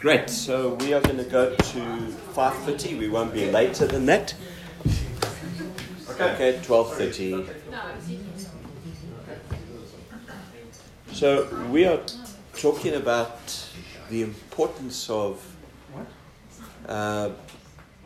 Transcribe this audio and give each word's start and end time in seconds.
Great. 0.00 0.30
So 0.30 0.74
we 0.74 0.94
are 0.94 1.00
going 1.00 1.16
to 1.16 1.24
go 1.24 1.56
to 1.56 1.80
5:30. 2.34 2.98
We 2.98 3.08
won't 3.08 3.34
be 3.34 3.50
later 3.50 3.84
than 3.84 4.06
that. 4.06 4.32
Okay. 6.10 6.34
Okay. 6.34 6.60
12:30. 6.62 7.48
So 11.12 11.48
we 11.72 11.84
are 11.84 12.00
talking 12.54 12.94
about 12.94 13.68
the 14.08 14.22
importance 14.22 15.10
of 15.10 15.44
uh, 16.88 17.30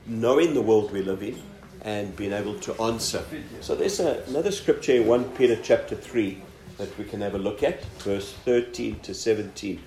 knowing 0.06 0.54
the 0.54 0.62
world 0.62 0.92
we 0.92 1.02
live 1.02 1.22
in 1.22 1.36
and 1.82 2.16
being 2.16 2.32
able 2.32 2.58
to 2.60 2.82
answer. 2.82 3.22
So 3.60 3.74
there's 3.74 4.00
a, 4.00 4.22
another 4.28 4.50
scripture 4.50 4.94
in 4.94 5.06
1 5.06 5.24
Peter 5.36 5.58
chapter 5.62 5.94
3 5.94 6.40
that 6.78 6.96
we 6.96 7.04
can 7.04 7.20
have 7.20 7.34
a 7.34 7.38
look 7.38 7.62
at, 7.62 7.84
verse 8.02 8.32
13 8.44 9.00
to 9.00 9.12
17. 9.12 9.78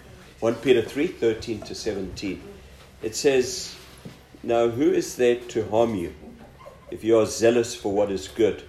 1 0.41 0.55
Peter 0.55 0.81
3 0.81 1.07
13 1.07 1.61
to 1.61 1.73
17. 1.73 2.41
It 3.01 3.15
says, 3.15 3.75
Now 4.43 4.67
who 4.67 4.91
is 4.91 5.15
there 5.15 5.37
to 5.37 5.67
harm 5.69 5.95
you 5.95 6.13
if 6.91 7.03
you 7.03 7.17
are 7.19 7.25
zealous 7.25 7.73
for 7.73 7.93
what 7.93 8.11
is 8.11 8.27
good? 8.27 8.63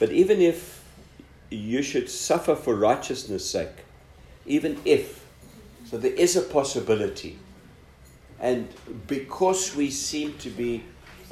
But 0.00 0.10
even 0.10 0.40
if 0.40 0.82
you 1.48 1.82
should 1.82 2.10
suffer 2.10 2.56
for 2.56 2.74
righteousness' 2.74 3.48
sake, 3.48 3.84
even 4.46 4.80
if, 4.84 5.24
so 5.84 5.96
there 5.96 6.12
is 6.12 6.36
a 6.36 6.42
possibility. 6.42 7.38
And 8.40 8.68
because 9.06 9.76
we 9.76 9.90
seem 9.90 10.38
to 10.38 10.50
be 10.50 10.82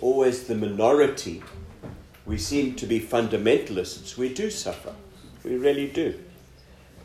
always 0.01 0.45
the 0.45 0.55
minority, 0.55 1.43
we 2.27 2.39
seem 2.39 2.75
to 2.77 2.87
be 2.87 3.01
fundamentalists, 3.01 4.17
we 4.17 4.33
do 4.33 4.51
suffer. 4.51 4.95
We 5.43 5.57
really 5.57 5.89
do. 5.89 6.21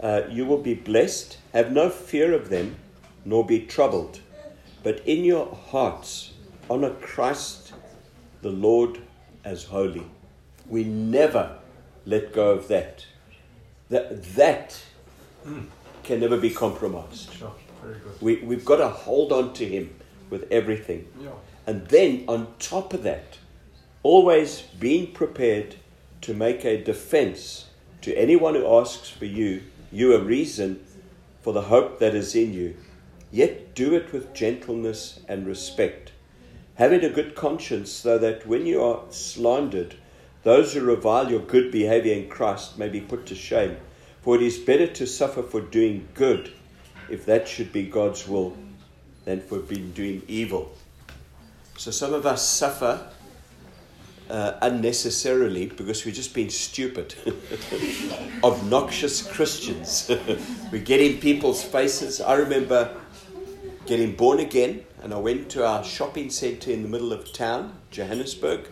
Uh, 0.03 0.23
you 0.29 0.45
will 0.45 0.57
be 0.57 0.73
blessed. 0.73 1.37
Have 1.53 1.71
no 1.71 1.89
fear 1.89 2.33
of 2.33 2.49
them, 2.49 2.75
nor 3.23 3.45
be 3.45 3.61
troubled. 3.61 4.19
But 4.83 4.99
in 5.07 5.23
your 5.23 5.55
hearts, 5.55 6.33
honor 6.69 6.89
Christ 6.89 7.71
the 8.41 8.49
Lord 8.49 8.99
as 9.45 9.63
holy. 9.63 10.05
We 10.67 10.83
never 10.83 11.57
let 12.05 12.33
go 12.33 12.51
of 12.51 12.67
that. 12.67 13.05
That, 13.89 14.23
that 14.35 14.83
can 16.03 16.19
never 16.19 16.37
be 16.37 16.49
compromised. 16.49 17.33
Sure. 17.33 17.53
Very 17.81 17.95
good. 17.99 18.21
We, 18.21 18.35
we've 18.43 18.65
got 18.65 18.77
to 18.77 18.89
hold 18.89 19.31
on 19.31 19.53
to 19.53 19.65
Him 19.65 19.95
with 20.29 20.51
everything. 20.51 21.07
Yeah. 21.21 21.29
And 21.65 21.87
then, 21.87 22.25
on 22.27 22.53
top 22.59 22.93
of 22.93 23.03
that, 23.03 23.37
always 24.03 24.63
being 24.79 25.13
prepared 25.13 25.75
to 26.21 26.33
make 26.33 26.65
a 26.65 26.83
defense 26.83 27.67
to 28.01 28.13
anyone 28.15 28.55
who 28.55 28.67
asks 28.67 29.09
for 29.09 29.25
you 29.25 29.61
you 29.93 30.13
a 30.15 30.19
reason 30.19 30.83
for 31.41 31.53
the 31.53 31.61
hope 31.61 31.99
that 31.99 32.15
is 32.15 32.35
in 32.35 32.51
you, 32.53 32.75
yet 33.31 33.75
do 33.75 33.93
it 33.93 34.11
with 34.11 34.33
gentleness 34.33 35.19
and 35.27 35.45
respect, 35.45 36.11
having 36.75 37.03
a 37.03 37.09
good 37.09 37.35
conscience, 37.35 37.91
so 37.91 38.17
that 38.17 38.47
when 38.47 38.65
you 38.65 38.81
are 38.81 39.03
slandered, 39.09 39.95
those 40.41 40.73
who 40.73 40.81
revile 40.81 41.29
your 41.29 41.41
good 41.41 41.71
behavior 41.71 42.13
in 42.13 42.27
Christ 42.27 42.77
may 42.77 42.89
be 42.89 43.01
put 43.01 43.25
to 43.27 43.35
shame. 43.35 43.77
For 44.21 44.35
it 44.35 44.41
is 44.41 44.57
better 44.57 44.87
to 44.87 45.05
suffer 45.05 45.43
for 45.43 45.61
doing 45.61 46.07
good, 46.13 46.51
if 47.09 47.25
that 47.25 47.47
should 47.47 47.71
be 47.71 47.83
God's 47.83 48.27
will, 48.27 48.57
than 49.25 49.41
for 49.41 49.59
being 49.59 49.91
doing 49.91 50.23
evil. 50.27 50.75
So 51.77 51.91
some 51.91 52.13
of 52.13 52.25
us 52.25 52.47
suffer 52.47 53.09
uh, 54.29 54.53
unnecessarily 54.61 55.67
because 55.67 56.05
we've 56.05 56.13
just 56.13 56.33
been 56.33 56.49
stupid, 56.49 57.15
obnoxious 58.43 59.21
Christians. 59.21 60.09
we 60.71 60.79
get 60.79 61.01
in 61.01 61.19
people's 61.19 61.63
faces. 61.63 62.21
I 62.21 62.35
remember 62.35 62.95
getting 63.85 64.15
born 64.15 64.39
again, 64.39 64.83
and 65.01 65.13
I 65.13 65.17
went 65.17 65.49
to 65.49 65.65
our 65.67 65.83
shopping 65.83 66.29
centre 66.29 66.71
in 66.71 66.83
the 66.83 66.89
middle 66.89 67.11
of 67.11 67.31
town, 67.33 67.77
Johannesburg. 67.91 68.67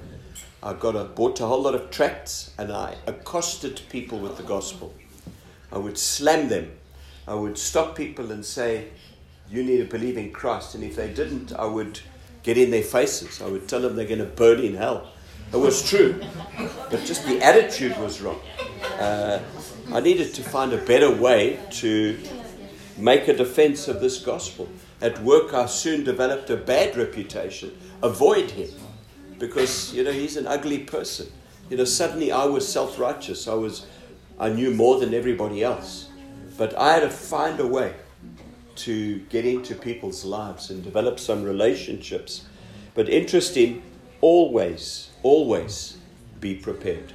I 0.63 0.73
got 0.73 0.95
a, 0.95 1.05
bought 1.05 1.39
a 1.39 1.47
whole 1.47 1.63
lot 1.63 1.75
of 1.75 1.89
tracts, 1.91 2.51
and 2.57 2.71
I 2.71 2.95
accosted 3.07 3.81
people 3.89 4.19
with 4.19 4.37
the 4.37 4.43
gospel. 4.43 4.93
I 5.71 5.77
would 5.77 5.97
slam 5.97 6.49
them. 6.49 6.71
I 7.27 7.33
would 7.33 7.57
stop 7.57 7.95
people 7.95 8.31
and 8.31 8.45
say, 8.45 8.89
"You 9.49 9.63
need 9.63 9.77
to 9.77 9.85
believe 9.85 10.17
in 10.17 10.31
Christ." 10.31 10.75
And 10.75 10.83
if 10.83 10.95
they 10.95 11.11
didn't, 11.13 11.51
I 11.53 11.65
would 11.65 11.99
get 12.43 12.57
in 12.57 12.71
their 12.71 12.83
faces. 12.83 13.41
I 13.41 13.47
would 13.47 13.67
tell 13.67 13.81
them 13.81 13.95
they're 13.95 14.05
going 14.05 14.19
to 14.19 14.25
burn 14.25 14.59
in 14.59 14.75
hell. 14.75 15.07
It 15.53 15.57
was 15.57 15.83
true, 15.83 16.21
but 16.89 17.03
just 17.03 17.25
the 17.25 17.41
attitude 17.43 17.97
was 17.97 18.21
wrong. 18.21 18.39
Uh, 18.97 19.39
I 19.91 19.99
needed 19.99 20.33
to 20.35 20.43
find 20.43 20.71
a 20.71 20.77
better 20.77 21.11
way 21.11 21.59
to 21.71 22.17
make 22.97 23.27
a 23.27 23.35
defense 23.35 23.89
of 23.89 23.99
this 23.99 24.19
gospel. 24.19 24.69
At 25.01 25.21
work, 25.21 25.53
I 25.53 25.65
soon 25.65 26.05
developed 26.05 26.49
a 26.49 26.55
bad 26.55 26.95
reputation. 26.95 27.77
Avoid 28.01 28.51
him 28.51 28.69
because 29.39 29.93
you 29.93 30.05
know 30.05 30.13
he's 30.13 30.37
an 30.37 30.47
ugly 30.47 30.79
person. 30.79 31.29
You 31.69 31.75
know, 31.75 31.85
suddenly 31.85 32.31
I 32.31 32.45
was 32.45 32.65
self-righteous. 32.65 33.47
I 33.49 33.53
was, 33.53 33.87
I 34.39 34.49
knew 34.49 34.71
more 34.71 34.99
than 34.99 35.13
everybody 35.13 35.63
else, 35.63 36.09
but 36.57 36.77
I 36.77 36.93
had 36.93 37.01
to 37.01 37.09
find 37.09 37.59
a 37.59 37.67
way 37.67 37.93
to 38.75 39.19
get 39.29 39.45
into 39.45 39.75
people's 39.75 40.23
lives 40.23 40.69
and 40.69 40.81
develop 40.81 41.19
some 41.19 41.43
relationships. 41.43 42.45
But 42.93 43.09
interesting, 43.09 43.83
always 44.21 45.10
always 45.23 45.97
be 46.39 46.55
prepared. 46.55 47.13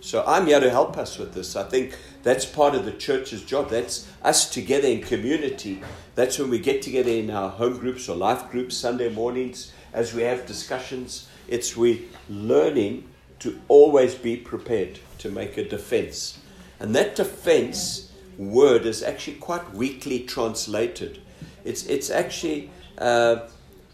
So 0.00 0.22
I'm 0.24 0.46
here 0.46 0.60
to 0.60 0.70
help 0.70 0.96
us 0.98 1.18
with 1.18 1.34
this. 1.34 1.56
I 1.56 1.64
think 1.64 1.96
that's 2.22 2.44
part 2.44 2.74
of 2.76 2.84
the 2.84 2.92
church's 2.92 3.42
job. 3.42 3.70
That's 3.70 4.06
us 4.22 4.48
together 4.48 4.86
in 4.86 5.02
community. 5.02 5.82
That's 6.14 6.38
when 6.38 6.48
we 6.48 6.60
get 6.60 6.80
together 6.82 7.10
in 7.10 7.30
our 7.30 7.50
home 7.50 7.78
groups 7.78 8.08
or 8.08 8.16
life 8.16 8.48
groups 8.50 8.76
Sunday 8.76 9.12
mornings 9.12 9.72
as 9.92 10.14
we 10.14 10.22
have 10.22 10.46
discussions. 10.46 11.28
It's 11.48 11.76
we 11.76 12.08
learning 12.28 13.08
to 13.40 13.60
always 13.68 14.14
be 14.14 14.36
prepared 14.36 15.00
to 15.18 15.30
make 15.30 15.56
a 15.56 15.68
defense. 15.68 16.38
And 16.78 16.94
that 16.94 17.16
defense 17.16 18.12
word 18.38 18.86
is 18.86 19.02
actually 19.02 19.38
quite 19.38 19.74
weakly 19.74 20.20
translated. 20.20 21.20
It's, 21.64 21.84
it's 21.86 22.10
actually, 22.10 22.70
uh, 22.98 23.48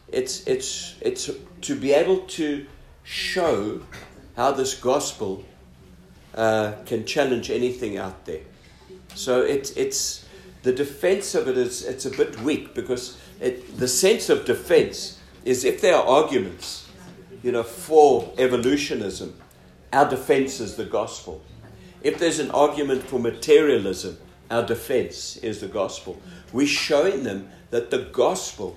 it's, 0.09 0.47
it's, 0.47 0.97
it's 1.01 1.31
to 1.63 1.75
be 1.75 1.93
able 1.93 2.19
to 2.19 2.67
show 3.05 3.81
how 4.37 4.53
this 4.53 4.75
gospel 4.75 5.45
uh, 6.35 6.73
can 6.87 7.05
challenge 7.05 7.51
anything 7.51 7.99
out 7.99 8.25
there. 8.25 8.43
So 9.15 9.43
it's 9.43 9.71
it's 9.73 10.25
the 10.63 10.73
defense 10.73 11.35
of 11.35 11.49
it 11.49 11.59
is 11.59 11.85
it's 11.85 12.07
a 12.07 12.11
bit 12.11 12.41
weak 12.41 12.75
because 12.75 13.19
it, 13.41 13.79
the 13.79 13.89
sense 13.89 14.31
of 14.31 14.45
defense 14.45 15.19
is 15.45 15.65
if 15.65 15.81
there 15.81 15.97
are 15.97 16.05
arguments, 16.05 16.89
you 17.43 17.53
know, 17.53 17.63
for 17.63 18.33
evolutionism, 18.39 19.37
our 19.93 20.09
defense 20.09 20.61
is 20.61 20.77
the 20.77 20.85
gospel. 20.85 21.43
If 22.03 22.19
there's 22.19 22.39
an 22.39 22.51
argument 22.53 23.03
for 23.03 23.19
materialism, 23.19 24.17
our 24.51 24.65
defense 24.65 25.37
is 25.37 25.61
the 25.61 25.69
gospel. 25.69 26.21
We're 26.53 26.67
showing 26.67 27.25
them 27.25 27.49
that 27.71 27.91
the 27.91 27.99
gospel 27.99 28.77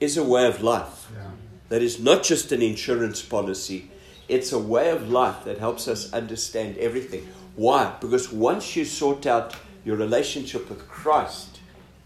is 0.00 0.16
a 0.16 0.24
way 0.24 0.46
of 0.46 0.62
life. 0.62 1.10
Yeah 1.12 1.30
that 1.74 1.82
is 1.82 1.98
not 1.98 2.22
just 2.22 2.52
an 2.52 2.62
insurance 2.62 3.20
policy, 3.20 3.90
it's 4.28 4.52
a 4.52 4.58
way 4.60 4.90
of 4.90 5.10
life 5.10 5.42
that 5.42 5.58
helps 5.58 5.88
us 5.88 6.12
understand 6.12 6.78
everything. 6.78 7.26
Why? 7.56 7.96
Because 8.00 8.30
once 8.30 8.76
you 8.76 8.84
sort 8.84 9.26
out 9.26 9.56
your 9.84 9.96
relationship 9.96 10.68
with 10.68 10.86
Christ, 10.86 11.58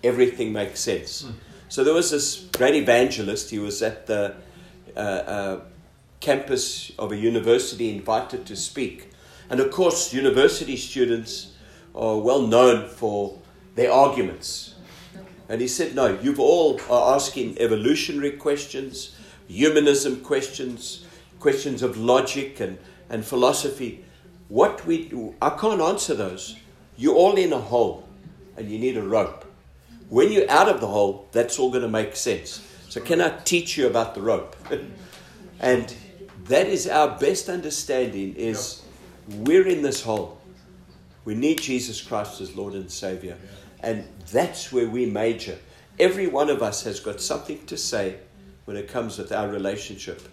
everything 0.02 0.54
makes 0.54 0.80
sense. 0.80 1.24
Mm. 1.24 1.34
So 1.68 1.84
there 1.84 1.92
was 1.92 2.10
this 2.12 2.48
great 2.56 2.76
evangelist, 2.76 3.50
he 3.50 3.58
was 3.58 3.82
at 3.82 4.06
the 4.06 4.36
uh, 4.96 5.00
uh, 5.00 5.60
campus 6.20 6.90
of 6.98 7.12
a 7.12 7.16
university 7.18 7.94
invited 7.94 8.46
to 8.46 8.56
speak. 8.56 9.10
And 9.50 9.60
of 9.60 9.70
course, 9.70 10.14
university 10.14 10.78
students 10.78 11.52
are 11.94 12.16
well 12.16 12.40
known 12.40 12.88
for 12.88 13.38
their 13.74 13.92
arguments. 13.92 14.76
And 15.46 15.60
he 15.60 15.68
said, 15.68 15.94
No, 15.94 16.18
you've 16.22 16.40
all 16.40 16.80
are 16.88 17.14
asking 17.14 17.58
evolutionary 17.58 18.30
questions 18.30 19.14
humanism 19.48 20.20
questions, 20.20 21.04
questions 21.40 21.82
of 21.82 21.96
logic 21.96 22.60
and, 22.60 22.78
and 23.10 23.24
philosophy. 23.24 24.04
What 24.48 24.86
we 24.86 25.12
I 25.42 25.50
can't 25.50 25.80
answer 25.80 26.14
those. 26.14 26.56
You're 26.96 27.14
all 27.14 27.36
in 27.36 27.52
a 27.52 27.58
hole 27.58 28.08
and 28.56 28.70
you 28.70 28.78
need 28.78 28.96
a 28.96 29.02
rope. 29.02 29.44
When 30.08 30.32
you're 30.32 30.50
out 30.50 30.68
of 30.68 30.80
the 30.80 30.86
hole, 30.86 31.28
that's 31.32 31.58
all 31.58 31.70
going 31.70 31.82
to 31.82 31.88
make 31.88 32.16
sense. 32.16 32.64
So, 32.88 33.00
can 33.00 33.20
I 33.20 33.28
teach 33.40 33.76
you 33.76 33.86
about 33.86 34.14
the 34.14 34.22
rope? 34.22 34.56
and 35.60 35.94
that 36.44 36.66
is 36.66 36.88
our 36.88 37.18
best 37.18 37.48
understanding 37.48 38.34
is 38.34 38.82
we're 39.28 39.66
in 39.66 39.82
this 39.82 40.02
hole. 40.02 40.40
We 41.24 41.34
need 41.34 41.60
Jesus 41.60 42.00
Christ 42.00 42.40
as 42.40 42.56
Lord 42.56 42.72
and 42.72 42.90
Savior. 42.90 43.36
And 43.80 44.08
that's 44.32 44.72
where 44.72 44.88
we 44.88 45.04
major. 45.06 45.58
Every 45.98 46.26
one 46.26 46.48
of 46.48 46.62
us 46.62 46.84
has 46.84 47.00
got 47.00 47.20
something 47.20 47.64
to 47.66 47.76
say 47.76 48.16
when 48.68 48.76
it 48.76 48.86
comes 48.86 49.16
with 49.16 49.32
our 49.32 49.48
relationship 49.48 50.28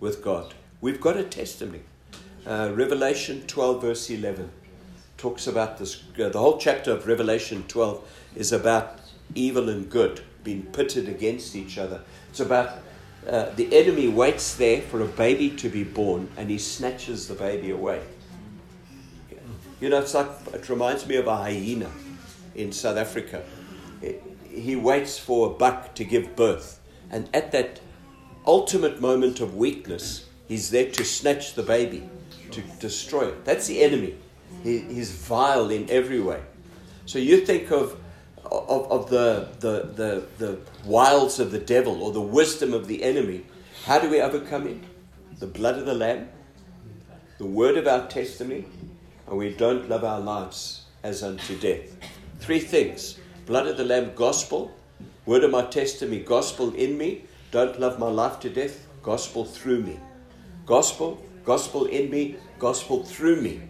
with 0.00 0.24
God. 0.24 0.54
We've 0.80 1.00
got 1.00 1.16
a 1.16 1.22
testimony. 1.22 1.82
Uh, 2.44 2.72
Revelation 2.74 3.44
12, 3.46 3.80
verse 3.80 4.10
11, 4.10 4.50
talks 5.16 5.46
about 5.46 5.78
this. 5.78 6.02
Uh, 6.18 6.30
the 6.30 6.38
whole 6.40 6.58
chapter 6.58 6.90
of 6.90 7.06
Revelation 7.06 7.62
12 7.68 8.32
is 8.34 8.50
about 8.50 8.98
evil 9.36 9.68
and 9.68 9.88
good. 9.88 10.20
being 10.42 10.62
pitted 10.72 11.08
against 11.08 11.54
each 11.54 11.78
other. 11.78 12.00
It's 12.30 12.40
about 12.40 12.78
uh, 13.28 13.50
the 13.54 13.72
enemy 13.72 14.08
waits 14.08 14.56
there 14.56 14.82
for 14.82 15.00
a 15.02 15.06
baby 15.06 15.50
to 15.50 15.68
be 15.68 15.84
born 15.84 16.28
and 16.36 16.50
he 16.50 16.58
snatches 16.58 17.28
the 17.28 17.34
baby 17.34 17.70
away. 17.70 18.02
You 19.80 19.90
know, 19.90 20.00
it's 20.00 20.14
like, 20.14 20.28
it 20.52 20.68
reminds 20.68 21.06
me 21.06 21.14
of 21.16 21.28
a 21.28 21.36
hyena 21.36 21.90
in 22.56 22.72
South 22.72 22.96
Africa. 22.96 23.44
He 24.48 24.74
waits 24.74 25.20
for 25.20 25.46
a 25.46 25.50
buck 25.50 25.94
to 25.94 26.04
give 26.04 26.34
birth. 26.34 26.79
And 27.10 27.28
at 27.34 27.52
that 27.52 27.80
ultimate 28.46 29.00
moment 29.00 29.40
of 29.40 29.56
weakness, 29.56 30.26
he's 30.48 30.70
there 30.70 30.90
to 30.90 31.04
snatch 31.04 31.54
the 31.54 31.62
baby, 31.62 32.08
to 32.50 32.60
destroy 32.78 33.28
it. 33.28 33.44
That's 33.44 33.66
the 33.66 33.82
enemy. 33.82 34.16
He, 34.62 34.80
he's 34.80 35.10
vile 35.12 35.70
in 35.70 35.88
every 35.90 36.20
way. 36.20 36.40
So 37.06 37.18
you 37.18 37.44
think 37.44 37.70
of, 37.70 37.96
of, 38.44 38.90
of 38.90 39.10
the, 39.10 39.48
the, 39.60 39.90
the, 39.94 40.26
the 40.38 40.58
wiles 40.84 41.40
of 41.40 41.50
the 41.50 41.58
devil 41.58 42.02
or 42.02 42.12
the 42.12 42.20
wisdom 42.20 42.74
of 42.74 42.86
the 42.86 43.02
enemy. 43.02 43.44
How 43.84 43.98
do 43.98 44.08
we 44.10 44.20
overcome 44.20 44.66
it? 44.66 44.78
The 45.38 45.46
blood 45.46 45.78
of 45.78 45.86
the 45.86 45.94
Lamb, 45.94 46.28
the 47.38 47.46
word 47.46 47.78
of 47.78 47.86
our 47.86 48.06
testimony, 48.08 48.66
and 49.26 49.38
we 49.38 49.54
don't 49.54 49.88
love 49.88 50.04
our 50.04 50.20
lives 50.20 50.84
as 51.02 51.22
unto 51.22 51.58
death. 51.58 51.96
Three 52.40 52.60
things 52.60 53.18
blood 53.46 53.66
of 53.66 53.76
the 53.76 53.84
Lamb, 53.84 54.12
gospel, 54.14 54.72
word 55.26 55.44
of 55.44 55.50
my 55.50 55.64
testimony, 55.66 56.20
gospel 56.20 56.74
in 56.74 56.96
me, 56.98 57.24
don't 57.50 57.80
love 57.80 57.98
my 57.98 58.08
life 58.08 58.40
to 58.40 58.50
death, 58.50 58.86
gospel 59.02 59.44
through 59.44 59.82
me. 59.82 59.98
Gospel, 60.66 61.22
gospel 61.44 61.86
in 61.86 62.10
me, 62.10 62.36
gospel 62.58 63.04
through 63.04 63.40
me. 63.40 63.60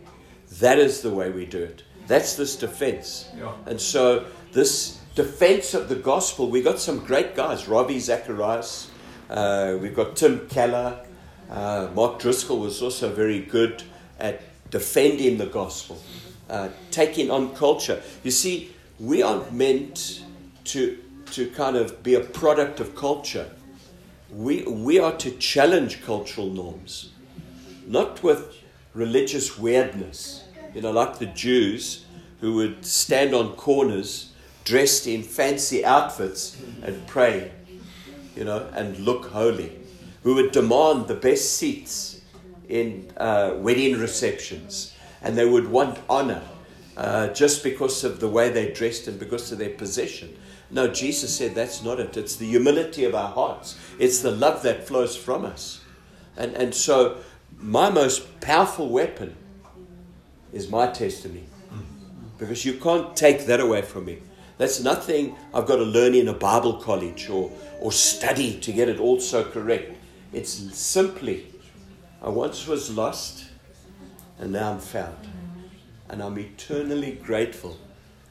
That 0.59 0.79
is 0.79 1.01
the 1.01 1.11
way 1.11 1.31
we 1.31 1.47
do 1.47 1.63
it. 1.63 1.83
That's 2.07 2.37
this 2.37 2.57
defense. 2.57 3.29
Yeah. 3.39 3.53
And 3.67 3.81
so, 3.81 4.27
this 4.53 4.99
defense 5.15 5.75
of 5.75 5.89
the 5.89 5.95
gospel, 5.95 6.51
we 6.51 6.63
got 6.63 6.79
some 6.79 6.99
great 7.05 7.37
guys 7.37 7.69
Ravi 7.69 8.01
Zacharias, 8.01 8.91
uh, 9.29 9.77
we've 9.81 9.95
got 9.95 10.17
Tim 10.17 10.49
Keller, 10.49 11.05
uh, 11.49 11.89
Mark 11.95 12.21
Driscoll 12.21 12.59
was 12.59 12.81
also 12.81 13.13
very 13.13 13.41
good 13.41 13.83
at 14.19 14.43
defending 14.71 15.39
the 15.39 15.47
gospel, 15.47 16.01
uh, 16.49 16.69
taking 16.91 17.31
on 17.31 17.55
culture. 17.55 18.03
You 18.23 18.31
see, 18.31 18.73
we 18.99 19.23
aren't 19.23 19.53
meant 19.53 20.23
to, 20.65 20.99
to 21.33 21.49
kind 21.51 21.77
of 21.77 22.03
be 22.03 22.15
a 22.15 22.21
product 22.21 22.81
of 22.81 22.95
culture. 22.95 23.51
We, 24.31 24.63
we 24.63 24.99
are 24.99 25.17
to 25.17 25.31
challenge 25.33 26.03
cultural 26.05 26.49
norms, 26.49 27.13
not 27.87 28.23
with 28.23 28.57
religious 28.95 29.59
weirdness, 29.59 30.45
you 30.75 30.83
know, 30.83 30.93
like 30.93 31.19
the 31.19 31.27
Jews 31.27 32.05
who 32.41 32.55
would 32.55 32.85
stand 32.85 33.35
on 33.35 33.55
corners 33.57 34.33
dressed 34.65 35.07
in 35.07 35.23
fancy 35.23 35.85
outfits 35.85 36.57
and 36.83 37.07
pray, 37.07 37.51
you 38.37 38.45
know, 38.45 38.69
and 38.75 38.99
look 38.99 39.27
holy, 39.27 39.79
who 40.23 40.35
would 40.35 40.53
demand 40.53 41.09
the 41.09 41.15
best 41.15 41.57
seats 41.57 42.21
in 42.69 43.11
uh, 43.17 43.55
wedding 43.57 43.99
receptions, 43.99 44.95
and 45.23 45.37
they 45.37 45.45
would 45.45 45.69
want 45.69 45.99
honor 46.09 46.43
uh, 46.97 47.29
just 47.29 47.65
because 47.65 48.05
of 48.05 48.21
the 48.21 48.29
way 48.29 48.49
they 48.49 48.71
dressed 48.73 49.09
and 49.09 49.19
because 49.19 49.51
of 49.51 49.59
their 49.59 49.71
position. 49.71 50.37
No, 50.71 50.89
Jesus 50.89 51.37
said 51.37 51.55
that's 51.55 51.83
not 51.83 51.99
it. 51.99 52.17
It's 52.17 52.37
the 52.37 52.47
humility 52.47 53.05
of 53.05 53.15
our 53.15 53.31
hearts, 53.31 53.79
it's 53.99 54.21
the 54.21 54.31
love 54.31 54.63
that 54.63 54.87
flows 54.87 55.17
from 55.17 55.45
us. 55.45 55.81
And, 56.37 56.55
and 56.55 56.75
so, 56.75 57.19
my 57.59 57.91
most 57.91 58.41
powerful 58.41 58.89
weapon 58.89 59.37
is 60.53 60.71
my 60.71 60.87
testimony. 60.87 61.45
Because 62.39 62.65
you 62.65 62.75
can't 62.75 63.15
take 63.15 63.47
that 63.47 63.61
away 63.61 63.83
from 63.83 64.07
me. 64.07 64.21
That's 64.57 64.83
nothing 64.83 65.37
I've 65.53 65.67
got 65.67 65.77
to 65.77 65.83
learn 65.85 66.15
in 66.15 66.29
a 66.29 66.33
Bible 66.33 66.75
college 66.75 67.29
or, 67.29 67.51
or 67.81 67.93
study 67.93 68.59
to 68.61 68.73
get 68.73 68.89
it 68.89 68.99
all 68.99 69.21
so 69.21 69.45
correct. 69.45 69.97
It's 70.33 70.53
simply 70.77 71.47
I 72.23 72.29
once 72.29 72.67
was 72.67 72.95
lost, 72.95 73.47
and 74.39 74.53
now 74.53 74.73
I'm 74.73 74.79
found. 74.79 75.29
And 76.09 76.23
I'm 76.23 76.39
eternally 76.39 77.13
grateful 77.13 77.79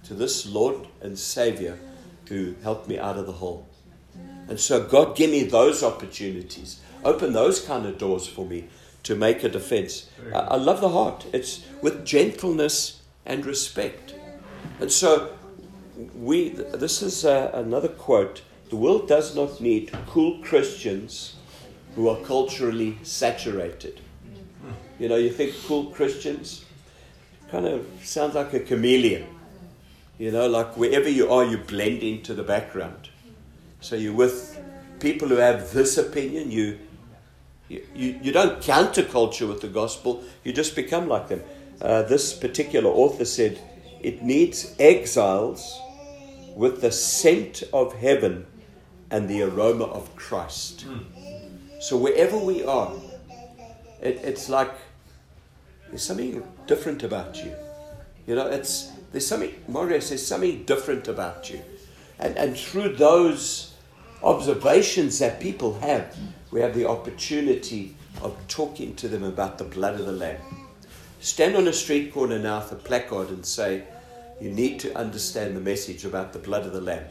to 0.03 0.13
this 0.13 0.45
Lord 0.45 0.87
and 1.01 1.17
Savior 1.17 1.79
who 2.29 2.55
helped 2.63 2.87
me 2.87 2.97
out 2.97 3.17
of 3.17 3.25
the 3.25 3.33
hole. 3.33 3.67
And 4.47 4.59
so, 4.59 4.83
God, 4.83 5.15
give 5.15 5.29
me 5.29 5.43
those 5.43 5.83
opportunities. 5.83 6.79
Open 7.03 7.33
those 7.33 7.59
kind 7.59 7.85
of 7.85 7.97
doors 7.97 8.27
for 8.27 8.45
me 8.45 8.67
to 9.03 9.15
make 9.15 9.43
a 9.43 9.49
defense. 9.49 10.09
I, 10.33 10.39
I 10.39 10.55
love 10.55 10.81
the 10.81 10.89
heart. 10.89 11.25
It's 11.33 11.65
with 11.81 12.05
gentleness 12.05 13.01
and 13.25 13.45
respect. 13.45 14.15
And 14.79 14.91
so, 14.91 15.33
we, 16.15 16.49
this 16.49 17.01
is 17.01 17.25
uh, 17.25 17.51
another 17.53 17.89
quote. 17.89 18.41
The 18.69 18.75
world 18.75 19.07
does 19.07 19.35
not 19.35 19.59
need 19.59 19.91
cool 20.07 20.39
Christians 20.43 21.35
who 21.95 22.07
are 22.07 22.17
culturally 22.17 22.97
saturated. 23.03 23.99
You 24.99 25.09
know, 25.09 25.15
you 25.15 25.31
think 25.31 25.53
cool 25.65 25.85
Christians 25.85 26.65
kind 27.49 27.65
of 27.65 27.87
sounds 28.03 28.35
like 28.35 28.53
a 28.53 28.59
chameleon. 28.59 29.25
You 30.19 30.31
know, 30.31 30.47
like 30.49 30.75
wherever 30.75 31.07
you 31.07 31.31
are, 31.31 31.45
you 31.45 31.57
blend 31.57 32.03
into 32.03 32.33
the 32.33 32.43
background. 32.43 33.09
So 33.79 33.95
you're 33.95 34.13
with 34.13 34.59
people 34.99 35.29
who 35.29 35.37
have 35.37 35.71
this 35.71 35.97
opinion, 35.97 36.51
you, 36.51 36.77
you, 37.69 38.19
you, 38.21 38.33
don't 38.33 38.61
counterculture 38.61 39.47
with 39.47 39.61
the 39.61 39.69
gospel, 39.69 40.21
you 40.43 40.51
just 40.51 40.75
become 40.75 41.07
like 41.07 41.29
them. 41.29 41.41
Uh, 41.81 42.01
this 42.03 42.33
particular 42.33 42.89
author 42.89 43.23
said, 43.23 43.61
it 44.01 44.21
needs 44.21 44.75
exiles 44.77 45.79
with 46.53 46.81
the 46.81 46.91
scent 46.91 47.63
of 47.71 47.93
heaven 47.93 48.45
and 49.09 49.29
the 49.29 49.43
aroma 49.43 49.85
of 49.85 50.13
Christ. 50.17 50.85
Mm. 50.85 51.81
So 51.81 51.95
wherever 51.95 52.37
we 52.37 52.65
are, 52.65 52.91
it, 54.01 54.19
it's 54.23 54.49
like 54.49 54.73
there's 55.87 56.03
something 56.03 56.43
different 56.67 57.03
about 57.03 57.37
you. 57.37 57.55
You 58.27 58.35
know, 58.35 58.47
it's 58.47 58.91
there's 59.11 59.27
something 59.27 59.53
Maurice, 59.67 60.09
there's 60.09 60.25
something 60.25 60.63
different 60.63 61.07
about 61.07 61.49
you. 61.49 61.61
And 62.19 62.37
and 62.37 62.57
through 62.57 62.95
those 62.95 63.73
observations 64.23 65.19
that 65.19 65.39
people 65.39 65.79
have, 65.79 66.15
we 66.51 66.61
have 66.61 66.75
the 66.75 66.87
opportunity 66.87 67.95
of 68.21 68.35
talking 68.47 68.95
to 68.95 69.07
them 69.07 69.23
about 69.23 69.57
the 69.57 69.63
blood 69.63 69.99
of 69.99 70.05
the 70.05 70.11
Lamb. 70.11 70.41
Stand 71.21 71.55
on 71.55 71.67
a 71.67 71.73
street 71.73 72.13
corner 72.13 72.39
now 72.39 72.59
with 72.59 72.71
a 72.71 72.75
placard 72.75 73.29
and 73.29 73.45
say, 73.45 73.83
You 74.41 74.51
need 74.51 74.79
to 74.81 74.97
understand 74.97 75.55
the 75.55 75.61
message 75.61 76.05
about 76.05 76.33
the 76.33 76.39
blood 76.39 76.65
of 76.65 76.73
the 76.73 76.81
Lamb. 76.81 77.05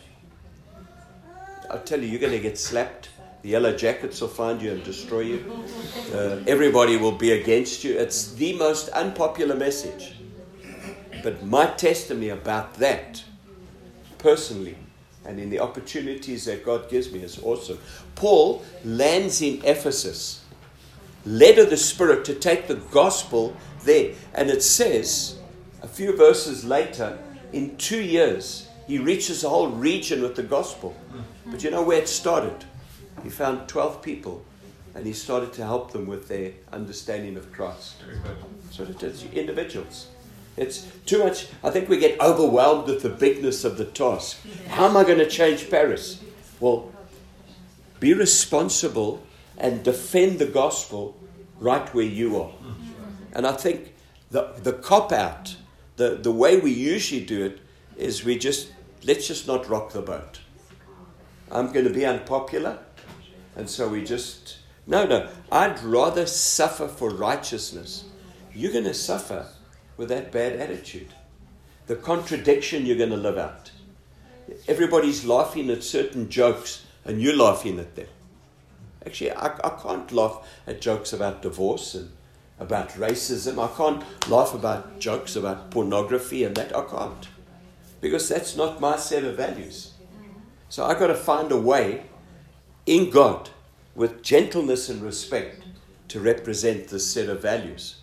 I'll 1.70 1.80
tell 1.80 2.00
you, 2.00 2.08
you're 2.08 2.20
going 2.20 2.32
to 2.32 2.40
get 2.40 2.58
slapped 2.58 3.10
the 3.42 3.50
yellow 3.50 3.76
jackets 3.76 4.20
will 4.20 4.28
find 4.28 4.60
you 4.60 4.72
and 4.72 4.82
destroy 4.82 5.20
you. 5.20 5.64
Uh, 6.12 6.40
everybody 6.48 6.96
will 6.96 7.12
be 7.12 7.32
against 7.32 7.84
you. 7.84 7.96
It's 7.96 8.32
the 8.32 8.54
most 8.54 8.88
unpopular 8.88 9.54
message. 9.54 10.17
But 11.22 11.44
my 11.44 11.66
testimony 11.66 12.28
about 12.28 12.74
that, 12.74 13.24
personally, 14.18 14.76
and 15.24 15.38
in 15.38 15.50
the 15.50 15.60
opportunities 15.60 16.44
that 16.46 16.64
God 16.64 16.88
gives 16.88 17.12
me, 17.12 17.20
is 17.20 17.38
awesome. 17.42 17.78
Paul 18.14 18.64
lands 18.84 19.42
in 19.42 19.60
Ephesus, 19.64 20.44
led 21.26 21.58
of 21.58 21.70
the 21.70 21.76
Spirit 21.76 22.24
to 22.26 22.34
take 22.34 22.66
the 22.66 22.76
gospel 22.76 23.56
there. 23.84 24.14
And 24.34 24.48
it 24.50 24.62
says, 24.62 25.38
a 25.82 25.88
few 25.88 26.16
verses 26.16 26.64
later, 26.64 27.18
in 27.52 27.76
two 27.76 28.00
years, 28.00 28.68
he 28.86 28.98
reaches 28.98 29.42
the 29.42 29.48
whole 29.48 29.68
region 29.68 30.22
with 30.22 30.34
the 30.34 30.42
gospel. 30.42 30.96
But 31.46 31.62
you 31.62 31.70
know 31.70 31.82
where 31.82 31.98
it 31.98 32.08
started? 32.08 32.64
He 33.22 33.28
found 33.28 33.68
12 33.68 34.00
people 34.00 34.44
and 34.94 35.06
he 35.06 35.12
started 35.12 35.52
to 35.54 35.64
help 35.64 35.92
them 35.92 36.06
with 36.06 36.28
their 36.28 36.52
understanding 36.72 37.36
of 37.36 37.52
Christ. 37.52 37.96
So 38.70 38.84
it 38.84 39.02
is 39.02 39.24
individuals. 39.32 40.08
It's 40.58 40.86
too 41.06 41.20
much. 41.20 41.46
I 41.62 41.70
think 41.70 41.88
we 41.88 41.98
get 41.98 42.20
overwhelmed 42.20 42.88
with 42.88 43.02
the 43.02 43.08
bigness 43.08 43.64
of 43.64 43.78
the 43.78 43.84
task. 43.84 44.38
How 44.68 44.86
am 44.86 44.96
I 44.96 45.04
going 45.04 45.18
to 45.18 45.28
change 45.28 45.70
Paris? 45.70 46.20
Well, 46.58 46.92
be 48.00 48.12
responsible 48.12 49.22
and 49.56 49.84
defend 49.84 50.40
the 50.40 50.46
gospel 50.46 51.16
right 51.60 51.92
where 51.94 52.04
you 52.04 52.40
are. 52.40 52.52
And 53.32 53.46
I 53.46 53.52
think 53.52 53.94
the, 54.30 54.52
the 54.62 54.72
cop 54.72 55.12
out, 55.12 55.56
the, 55.96 56.16
the 56.16 56.32
way 56.32 56.58
we 56.58 56.72
usually 56.72 57.24
do 57.24 57.44
it, 57.44 57.60
is 57.96 58.24
we 58.24 58.36
just, 58.36 58.72
let's 59.04 59.28
just 59.28 59.46
not 59.46 59.68
rock 59.68 59.92
the 59.92 60.02
boat. 60.02 60.40
I'm 61.52 61.72
going 61.72 61.86
to 61.86 61.92
be 61.92 62.04
unpopular. 62.04 62.78
And 63.54 63.70
so 63.70 63.88
we 63.88 64.04
just, 64.04 64.58
no, 64.86 65.06
no, 65.06 65.28
I'd 65.52 65.80
rather 65.82 66.26
suffer 66.26 66.88
for 66.88 67.10
righteousness. 67.10 68.04
You're 68.54 68.72
going 68.72 68.84
to 68.84 68.94
suffer 68.94 69.46
with 69.98 70.08
that 70.08 70.32
bad 70.32 70.54
attitude. 70.58 71.12
The 71.86 71.96
contradiction 71.96 72.86
you're 72.86 72.96
going 72.96 73.10
to 73.10 73.16
live 73.16 73.36
out. 73.36 73.72
Everybody's 74.66 75.26
laughing 75.26 75.68
at 75.68 75.84
certain 75.84 76.30
jokes 76.30 76.86
and 77.04 77.20
you're 77.20 77.36
laughing 77.36 77.78
at 77.78 77.96
them. 77.96 78.06
Actually, 79.04 79.32
I, 79.32 79.46
I 79.46 79.78
can't 79.82 80.10
laugh 80.12 80.46
at 80.66 80.80
jokes 80.80 81.12
about 81.12 81.42
divorce 81.42 81.94
and 81.94 82.10
about 82.58 82.90
racism. 82.90 83.62
I 83.62 83.74
can't 83.76 84.28
laugh 84.28 84.54
about 84.54 84.98
jokes 84.98 85.36
about 85.36 85.70
pornography 85.70 86.44
and 86.44 86.54
that. 86.56 86.74
I 86.74 86.84
can't. 86.84 87.28
Because 88.00 88.28
that's 88.28 88.56
not 88.56 88.80
my 88.80 88.96
set 88.96 89.24
of 89.24 89.36
values. 89.36 89.92
So 90.68 90.84
I've 90.84 90.98
got 90.98 91.08
to 91.08 91.14
find 91.14 91.50
a 91.50 91.56
way 91.56 92.04
in 92.86 93.10
God 93.10 93.50
with 93.94 94.22
gentleness 94.22 94.88
and 94.88 95.02
respect 95.02 95.62
to 96.08 96.20
represent 96.20 96.88
this 96.88 97.10
set 97.10 97.28
of 97.28 97.42
values. 97.42 97.96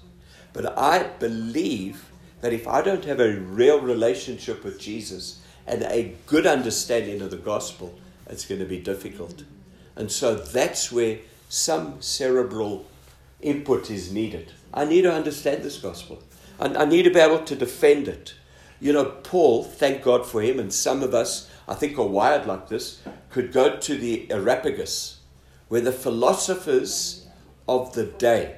But 0.56 0.78
I 0.78 1.04
believe 1.04 2.06
that 2.40 2.54
if 2.54 2.66
I 2.66 2.82
don't 2.82 3.04
have 3.04 3.20
a 3.20 3.36
real 3.36 3.82
relationship 3.82 4.64
with 4.64 4.80
Jesus 4.80 5.42
and 5.68 5.84
a 5.84 6.16
good 6.28 6.48
understanding 6.48 7.22
of 7.22 7.30
the 7.30 7.38
gospel, 7.38 7.94
it's 8.28 8.46
going 8.46 8.60
to 8.60 8.66
be 8.66 8.80
difficult. 8.80 9.44
And 9.98 10.10
so 10.10 10.34
that's 10.34 10.94
where 10.94 11.20
some 11.50 12.02
cerebral 12.02 12.86
input 13.42 13.92
is 13.92 14.14
needed. 14.14 14.54
I 14.74 14.86
need 14.86 15.02
to 15.02 15.14
understand 15.14 15.62
this 15.62 15.78
gospel. 15.78 16.24
I, 16.58 16.68
I 16.68 16.86
need 16.86 17.04
to 17.04 17.10
be 17.10 17.20
able 17.20 17.44
to 17.44 17.56
defend 17.56 18.08
it. 18.08 18.34
You 18.80 18.94
know, 18.94 19.06
Paul, 19.06 19.64
thank 19.64 20.04
God 20.04 20.26
for 20.26 20.42
him, 20.42 20.58
and 20.58 20.72
some 20.74 21.04
of 21.04 21.14
us, 21.14 21.50
I 21.68 21.74
think, 21.74 22.00
are 22.00 22.08
wired 22.08 22.46
like 22.46 22.70
this, 22.70 23.02
could 23.30 23.52
go 23.52 23.78
to 23.78 23.98
the 23.98 24.32
Areopagus, 24.32 25.20
where 25.68 25.82
the 25.82 25.92
philosophers 25.92 27.28
of 27.68 27.94
the 27.94 28.06
day, 28.06 28.58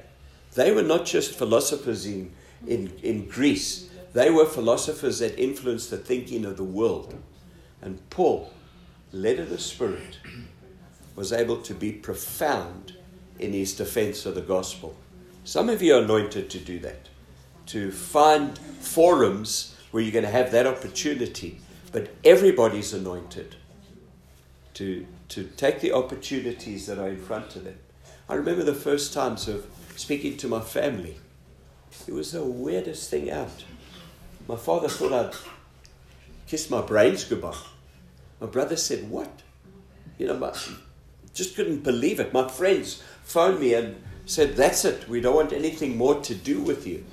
they 0.54 0.72
were 0.72 0.82
not 0.82 1.04
just 1.04 1.34
philosophers 1.34 2.06
in, 2.06 2.32
in, 2.66 2.92
in 3.02 3.28
Greece, 3.28 3.88
they 4.12 4.30
were 4.30 4.46
philosophers 4.46 5.18
that 5.18 5.38
influenced 5.38 5.90
the 5.90 5.96
thinking 5.98 6.44
of 6.44 6.56
the 6.56 6.64
world. 6.64 7.14
And 7.82 8.08
Paul, 8.10 8.52
led 9.12 9.38
of 9.38 9.50
the 9.50 9.58
Spirit, 9.58 10.18
was 11.14 11.32
able 11.32 11.58
to 11.62 11.74
be 11.74 11.92
profound 11.92 12.96
in 13.38 13.52
his 13.52 13.74
defense 13.74 14.26
of 14.26 14.34
the 14.34 14.40
gospel. 14.40 14.96
Some 15.44 15.68
of 15.68 15.82
you 15.82 15.94
are 15.94 16.02
anointed 16.02 16.50
to 16.50 16.58
do 16.58 16.78
that, 16.80 17.08
to 17.66 17.90
find 17.90 18.58
forums 18.58 19.76
where 19.90 20.02
you're 20.02 20.12
going 20.12 20.24
to 20.24 20.30
have 20.30 20.50
that 20.52 20.66
opportunity. 20.66 21.60
But 21.92 22.14
everybody's 22.24 22.92
anointed 22.92 23.56
to, 24.74 25.06
to 25.30 25.44
take 25.56 25.80
the 25.80 25.92
opportunities 25.92 26.86
that 26.86 26.98
are 26.98 27.08
in 27.08 27.16
front 27.16 27.56
of 27.56 27.64
them. 27.64 27.78
I 28.28 28.34
remember 28.34 28.62
the 28.62 28.74
first 28.74 29.14
times 29.14 29.48
of 29.48 29.66
speaking 29.98 30.36
to 30.36 30.46
my 30.46 30.60
family. 30.60 31.16
It 32.06 32.14
was 32.14 32.32
the 32.32 32.44
weirdest 32.44 33.10
thing 33.10 33.30
out. 33.30 33.64
My 34.46 34.56
father 34.56 34.88
thought 34.88 35.12
I'd 35.12 35.34
kissed 36.46 36.70
my 36.70 36.80
brains 36.80 37.24
goodbye. 37.24 37.56
My 38.40 38.46
brother 38.46 38.76
said, 38.76 39.10
What? 39.10 39.42
You 40.16 40.28
know, 40.28 40.36
my, 40.36 40.52
just 41.34 41.56
couldn't 41.56 41.82
believe 41.82 42.20
it. 42.20 42.32
My 42.32 42.48
friends 42.48 43.02
phoned 43.24 43.60
me 43.60 43.74
and 43.74 44.00
said, 44.24 44.54
That's 44.54 44.84
it. 44.84 45.08
We 45.08 45.20
don't 45.20 45.34
want 45.34 45.52
anything 45.52 45.96
more 45.96 46.20
to 46.20 46.34
do 46.34 46.60
with 46.60 46.86
you. 46.86 47.04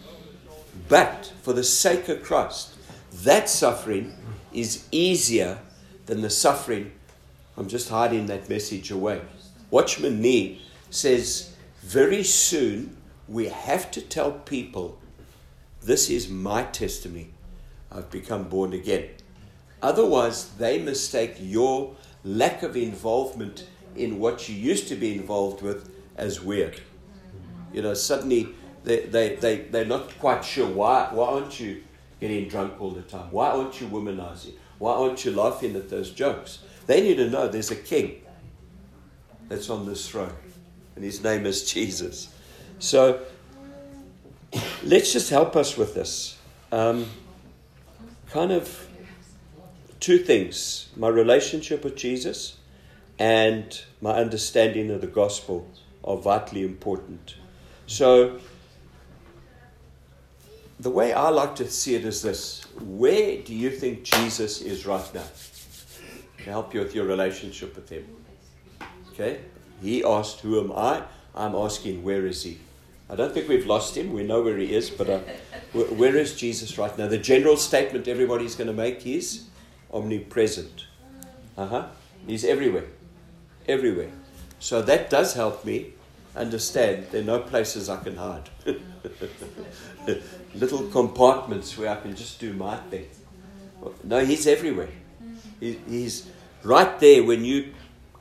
But 0.88 1.34
for 1.42 1.54
the 1.54 1.64
sake 1.64 2.08
of 2.08 2.22
Christ, 2.22 2.76
that 3.24 3.50
suffering 3.50 4.14
is 4.54 4.88
easier 4.92 5.58
than 6.06 6.22
the 6.22 6.30
suffering. 6.30 6.92
I'm 7.58 7.68
just 7.68 7.90
hiding 7.90 8.28
that 8.28 8.48
message 8.48 8.92
away. 8.92 9.22
Watchman 9.72 10.22
Nee 10.22 10.62
says, 10.92 11.55
Very 11.86 12.24
soon 12.24 12.98
we 13.28 13.46
have 13.46 13.92
to 13.92 14.02
tell 14.02 14.32
people, 14.32 14.98
This 15.84 16.10
is 16.10 16.28
my 16.28 16.64
testimony. 16.64 17.30
I've 17.92 18.10
become 18.10 18.46
born 18.46 18.74
again. 18.74 19.10
Otherwise, 19.84 20.50
they 20.58 20.82
mistake 20.82 21.36
your 21.40 21.96
lack 22.24 22.64
of 22.64 22.76
involvement 22.76 23.68
in 23.96 24.18
what 24.18 24.50
you 24.50 24.56
used 24.56 24.88
to 24.88 24.96
be 24.96 25.14
involved 25.14 25.62
with 25.62 25.92
as 26.18 26.42
weird. 26.42 26.82
You 27.72 27.84
know, 27.84 27.94
suddenly 27.94 28.50
they, 28.84 29.02
they, 29.02 29.36
they, 29.36 29.58
they're 29.70 29.86
not 29.86 30.18
quite 30.18 30.44
sure 30.44 30.68
why, 30.68 31.10
why 31.12 31.28
aren't 31.28 31.60
you 31.60 31.84
getting 32.20 32.50
drunk 32.50 32.82
all 32.82 32.90
the 32.90 33.04
time? 33.04 33.30
Why 33.30 33.50
aren't 33.52 33.80
you 33.80 33.86
womanizing? 33.88 34.54
Why 34.80 34.94
aren't 34.94 35.24
you 35.24 35.34
laughing 35.34 35.76
at 35.76 35.92
those 35.92 36.10
jokes? 36.10 36.60
They 36.88 37.02
need 37.02 37.18
to 37.18 37.30
know 37.30 37.48
there's 37.48 37.70
a 37.70 37.76
king 37.76 38.24
that's 39.48 39.70
on 39.70 39.86
this 39.86 40.10
throne, 40.10 40.34
and 40.96 41.04
his 41.04 41.24
name 41.24 41.46
is 41.46 41.70
Jesus. 41.72 42.30
So 42.80 43.22
let's 44.84 45.12
just 45.14 45.30
help 45.30 45.56
us 45.56 45.78
with 45.78 45.94
this. 45.94 46.38
Um, 46.72 47.08
kind 48.32 48.52
of 48.52 48.88
two 50.00 50.18
things 50.18 50.90
my 50.96 51.08
relationship 51.08 51.84
with 51.84 51.96
Jesus 51.96 52.58
and 53.18 53.82
my 54.02 54.12
understanding 54.12 54.92
of 54.92 55.02
the 55.02 55.08
gospel 55.08 55.68
are 56.04 56.18
vitally 56.18 56.64
important. 56.64 57.36
So, 57.88 58.40
the 60.80 60.90
way 60.90 61.14
I 61.14 61.30
like 61.30 61.56
to 61.58 61.70
see 61.70 61.96
it 61.96 62.04
is 62.04 62.22
this 62.22 62.64
where 62.80 63.42
do 63.42 63.54
you 63.54 63.70
think 63.70 64.04
Jesus 64.04 64.62
is 64.62 64.86
right 64.86 65.14
now? 65.14 65.24
To 66.40 66.44
help 66.44 66.74
you 66.74 66.82
with 66.82 66.94
your 66.94 67.06
relationship 67.06 67.76
with 67.76 67.90
Him. 67.90 68.06
Okay? 69.12 69.40
He 69.82 70.04
asked, 70.04 70.42
Who 70.42 70.60
am 70.60 70.72
I? 70.72 71.04
I'm 71.36 71.56
asking, 71.56 72.04
Where 72.04 72.26
is 72.26 72.44
He? 72.44 72.60
I 73.10 73.16
don't 73.16 73.34
think 73.34 73.48
we've 73.48 73.66
lost 73.66 73.96
Him. 73.96 74.14
We 74.14 74.24
know 74.24 74.42
where 74.42 74.58
He 74.58 74.74
is, 74.74 74.90
but 74.90 75.10
uh, 75.10 75.20
where 75.74 76.16
is 76.16 76.36
Jesus 76.36 76.78
right 76.78 76.98
now? 76.98 77.08
The 77.08 77.18
general 77.18 77.58
statement 77.58 78.08
everybody's 78.08 78.56
going 78.56 78.68
to 78.68 78.74
make 78.74 79.06
is 79.06 79.46
omnipresent. 79.94 80.86
Uh 81.58 81.68
huh. 81.68 81.88
He's 82.26 82.44
everywhere. 82.44 82.86
Everywhere. 83.68 84.12
So 84.60 84.82
that 84.82 85.10
does 85.10 85.34
help 85.34 85.64
me 85.66 85.94
understand 86.36 87.08
there 87.12 87.22
are 87.22 87.26
no 87.26 87.40
places 87.40 87.90
I 87.90 88.04
can 88.04 88.16
hide. 88.18 88.50
Little 90.56 90.88
compartments 90.90 91.78
where 91.78 91.90
I 91.90 92.00
can 92.02 92.16
just 92.16 92.40
do 92.40 92.54
my 92.54 92.78
thing. 92.78 93.08
No, 94.04 94.26
He's 94.26 94.48
everywhere. 94.48 94.90
He, 95.60 95.80
he's 95.88 96.28
right 96.64 97.00
there 97.00 97.24
when 97.24 97.46
you 97.46 97.74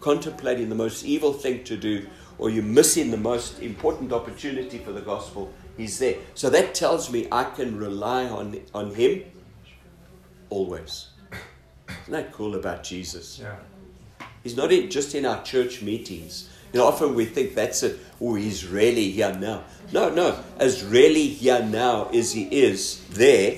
contemplating 0.05 0.69
the 0.69 0.75
most 0.75 1.03
evil 1.07 1.33
thing 1.33 1.65
to 1.65 1.79
do 1.79 2.07
or 2.37 2.51
you're 2.51 2.63
missing 2.63 3.11
the 3.11 3.17
most 3.17 3.61
important 3.61 4.13
opportunity 4.13 4.77
for 4.77 4.93
the 4.93 5.01
gospel. 5.01 5.51
He's 5.79 5.99
there. 5.99 6.17
So 6.35 6.51
that 6.51 6.75
tells 6.75 7.11
me 7.11 7.27
I 7.33 7.45
can 7.45 7.79
rely 7.79 8.27
on, 8.27 8.61
on 8.75 8.95
Him 8.95 9.23
always. 10.51 11.09
Isn't 12.03 12.13
that 12.13 12.33
cool 12.33 12.55
about 12.55 12.85
Jesus? 12.85 13.41
Yeah. 13.41 13.57
He's 14.43 14.57
not 14.59 14.71
in, 14.73 14.91
just 14.91 15.15
in 15.15 15.25
our 15.25 15.43
church 15.43 15.81
meetings. 15.81 16.51
You 16.75 16.81
know, 16.81 16.87
often 16.87 17.15
we 17.15 17.25
think 17.25 17.55
that's 17.55 17.83
it. 17.83 17.99
Oh, 18.21 18.35
he's 18.35 18.67
really 18.67 19.11
here 19.11 19.33
now. 19.33 19.65
No, 19.91 20.11
no. 20.11 20.39
As 20.59 20.85
really 20.85 21.29
here 21.29 21.65
now 21.65 22.11
as 22.11 22.33
he 22.33 22.43
is 22.45 23.03
there, 23.13 23.57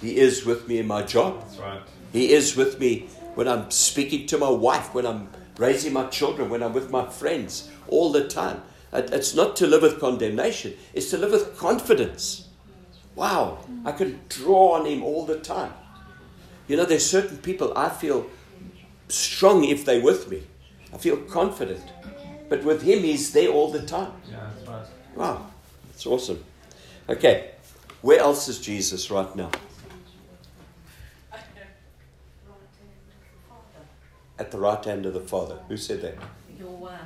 he 0.00 0.16
is 0.16 0.44
with 0.44 0.66
me 0.66 0.78
in 0.78 0.88
my 0.88 1.02
job. 1.02 1.42
That's 1.42 1.58
right. 1.58 1.82
He 2.12 2.32
is 2.32 2.56
with 2.56 2.80
me 2.80 3.08
when 3.36 3.46
I'm 3.46 3.70
speaking 3.70 4.26
to 4.28 4.38
my 4.38 4.50
wife, 4.50 4.92
when 4.92 5.06
I'm 5.06 5.28
raising 5.58 5.92
my 5.92 6.06
children, 6.06 6.50
when 6.50 6.62
I'm 6.62 6.72
with 6.72 6.90
my 6.90 7.08
friends, 7.08 7.70
all 7.88 8.12
the 8.12 8.28
time. 8.28 8.62
It's 8.92 9.34
not 9.34 9.56
to 9.56 9.66
live 9.66 9.82
with 9.82 10.00
condemnation, 10.00 10.74
it's 10.94 11.10
to 11.10 11.18
live 11.18 11.32
with 11.32 11.58
confidence. 11.58 12.48
Wow, 13.14 13.58
I 13.84 13.92
can 13.92 14.20
draw 14.28 14.72
on 14.72 14.86
him 14.86 15.02
all 15.02 15.26
the 15.26 15.38
time. 15.38 15.72
You 16.68 16.76
know, 16.76 16.84
there's 16.84 17.08
certain 17.08 17.38
people 17.38 17.72
I 17.76 17.88
feel 17.88 18.26
strong 19.08 19.64
if 19.64 19.84
they're 19.84 20.02
with 20.02 20.30
me. 20.30 20.42
I 20.92 20.98
feel 20.98 21.16
confident. 21.16 21.84
But 22.48 22.64
with 22.64 22.82
him, 22.82 23.00
he's 23.00 23.32
there 23.32 23.48
all 23.48 23.70
the 23.70 23.82
time. 23.82 24.12
Yeah, 24.30 24.50
that's 24.54 24.68
right. 24.68 24.86
Wow, 25.14 25.46
that's 25.88 26.06
awesome. 26.06 26.44
Okay, 27.08 27.50
where 28.02 28.20
else 28.20 28.48
is 28.48 28.60
Jesus 28.60 29.10
right 29.10 29.34
now? 29.36 29.50
At 34.38 34.50
the 34.50 34.58
right 34.58 34.84
hand 34.84 35.06
of 35.06 35.14
the 35.14 35.20
Father. 35.20 35.58
Who 35.68 35.76
said 35.76 36.02
that? 36.02 36.14
Your 36.58 36.68
wife. 36.68 37.00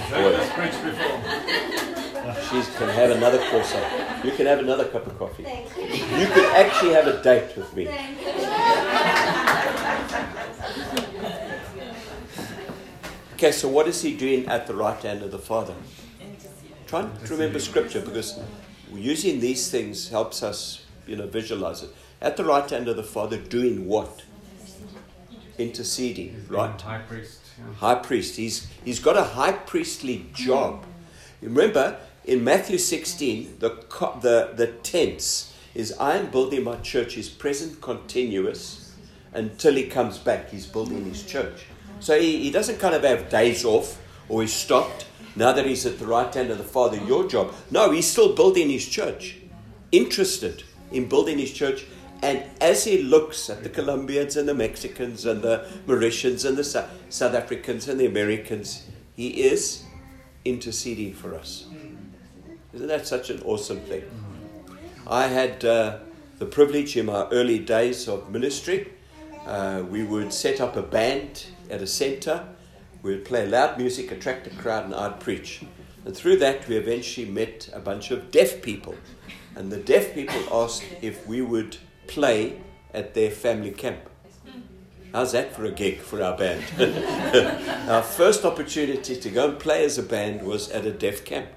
That's 0.00 0.52
preached 0.54 0.82
before. 0.84 1.20
She 2.48 2.62
can 2.78 2.88
have 2.88 3.10
another 3.10 3.38
croissant. 3.38 4.24
You 4.24 4.32
can 4.32 4.46
have 4.46 4.58
another 4.60 4.86
cup 4.86 5.06
of 5.06 5.18
coffee. 5.18 5.42
You 5.42 6.26
could 6.26 6.54
actually 6.54 6.92
have 6.92 7.06
a 7.06 7.22
date 7.22 7.56
with 7.56 7.74
me. 7.76 7.88
Okay, 13.34 13.52
so 13.52 13.68
what 13.68 13.86
is 13.86 14.02
he 14.02 14.16
doing 14.16 14.46
at 14.48 14.66
the 14.66 14.74
right 14.74 15.00
hand 15.00 15.22
of 15.22 15.30
the 15.30 15.38
Father? 15.38 15.74
Try 16.86 17.02
and 17.02 17.30
remember 17.30 17.60
scripture 17.60 18.00
because 18.00 18.40
using 18.92 19.40
these 19.40 19.70
things 19.70 20.08
helps 20.08 20.42
us, 20.42 20.84
you 21.06 21.16
know, 21.16 21.26
visualize 21.26 21.82
it. 21.82 21.90
At 22.20 22.36
the 22.36 22.44
right 22.44 22.68
hand 22.68 22.88
of 22.88 22.96
the 22.96 23.04
Father, 23.04 23.36
doing 23.36 23.86
what? 23.86 24.22
Interceding, 25.56 26.44
right? 26.48 26.80
High 26.80 26.98
priest. 26.98 27.38
Yeah. 27.58 27.74
high 27.74 27.94
priest. 27.96 28.36
He's, 28.36 28.66
he's 28.84 28.98
got 28.98 29.16
a 29.16 29.22
high 29.22 29.52
priestly 29.52 30.26
job. 30.32 30.84
Remember, 31.40 31.96
in 32.24 32.42
Matthew 32.42 32.78
16, 32.78 33.58
the, 33.60 33.70
the, 34.20 34.52
the 34.54 34.66
tense 34.82 35.54
is 35.74 35.96
I 35.98 36.16
am 36.16 36.30
building 36.30 36.64
my 36.64 36.76
church, 36.76 37.16
is 37.16 37.28
present 37.28 37.80
continuous 37.80 38.96
until 39.32 39.74
he 39.74 39.86
comes 39.86 40.18
back. 40.18 40.50
He's 40.50 40.66
building 40.66 41.04
his 41.04 41.22
church. 41.22 41.66
So 42.00 42.18
he, 42.18 42.42
he 42.42 42.50
doesn't 42.50 42.80
kind 42.80 42.94
of 42.94 43.04
have 43.04 43.28
days 43.28 43.64
off 43.64 44.00
or 44.28 44.42
he's 44.42 44.52
stopped 44.52 45.06
now 45.36 45.52
that 45.52 45.66
he's 45.66 45.86
at 45.86 46.00
the 46.00 46.06
right 46.06 46.32
hand 46.34 46.50
of 46.50 46.58
the 46.58 46.64
Father, 46.64 46.98
your 47.04 47.28
job. 47.28 47.54
No, 47.70 47.92
he's 47.92 48.10
still 48.10 48.34
building 48.34 48.70
his 48.70 48.88
church, 48.88 49.36
interested 49.92 50.64
in 50.90 51.08
building 51.08 51.38
his 51.38 51.52
church 51.52 51.84
And 52.22 52.44
as 52.60 52.84
he 52.84 53.02
looks 53.02 53.48
at 53.48 53.62
the 53.62 53.68
Colombians 53.68 54.36
and 54.36 54.48
the 54.48 54.54
Mexicans 54.54 55.24
and 55.24 55.40
the 55.42 55.68
Mauritians 55.86 56.44
and 56.44 56.56
the 56.56 56.64
South, 56.64 57.34
Africans 57.34 57.88
and 57.88 58.00
the 58.00 58.06
Americans, 58.06 58.86
he 59.14 59.28
is 59.42 59.84
interceding 60.44 61.14
for 61.14 61.34
us. 61.34 61.66
Isn't 62.72 62.88
that 62.88 63.06
such 63.06 63.30
an 63.30 63.42
awesome 63.42 63.80
thing? 63.80 64.04
I 65.06 65.26
had 65.26 65.64
uh, 65.64 65.98
the 66.38 66.46
privilege 66.46 66.96
in 66.96 67.06
my 67.06 67.26
early 67.30 67.58
days 67.58 68.08
of 68.08 68.30
ministry. 68.30 68.92
Uh, 69.46 69.84
we 69.88 70.02
would 70.02 70.32
set 70.32 70.60
up 70.60 70.76
a 70.76 70.82
band 70.82 71.46
at 71.70 71.80
a 71.80 71.86
center. 71.86 72.46
We 73.02 73.12
would 73.12 73.24
play 73.24 73.48
loud 73.48 73.78
music, 73.78 74.10
attract 74.10 74.46
a 74.48 74.50
crowd, 74.50 74.84
and 74.84 74.94
I'd 74.94 75.20
preach. 75.20 75.62
And 76.04 76.16
through 76.16 76.38
that, 76.38 76.66
we 76.68 76.76
eventually 76.76 77.28
met 77.30 77.70
a 77.72 77.80
bunch 77.80 78.10
of 78.10 78.30
deaf 78.30 78.60
people. 78.60 78.96
And 79.54 79.70
the 79.72 79.78
deaf 79.78 80.14
people 80.14 80.40
asked 80.52 80.84
if 81.00 81.26
we 81.26 81.42
would 81.42 81.78
play 82.08 82.58
at 82.92 83.14
their 83.14 83.30
family 83.30 83.70
camp. 83.70 84.00
How's 85.12 85.32
that 85.32 85.54
for 85.54 85.64
a 85.64 85.70
gig 85.70 85.98
for 85.98 86.22
our 86.22 86.36
band? 86.36 86.62
our 87.88 88.02
first 88.02 88.44
opportunity 88.44 89.16
to 89.16 89.30
go 89.30 89.50
and 89.50 89.58
play 89.58 89.84
as 89.84 89.96
a 89.96 90.02
band 90.02 90.42
was 90.42 90.70
at 90.70 90.84
a 90.84 90.92
deaf 90.92 91.24
camp. 91.24 91.48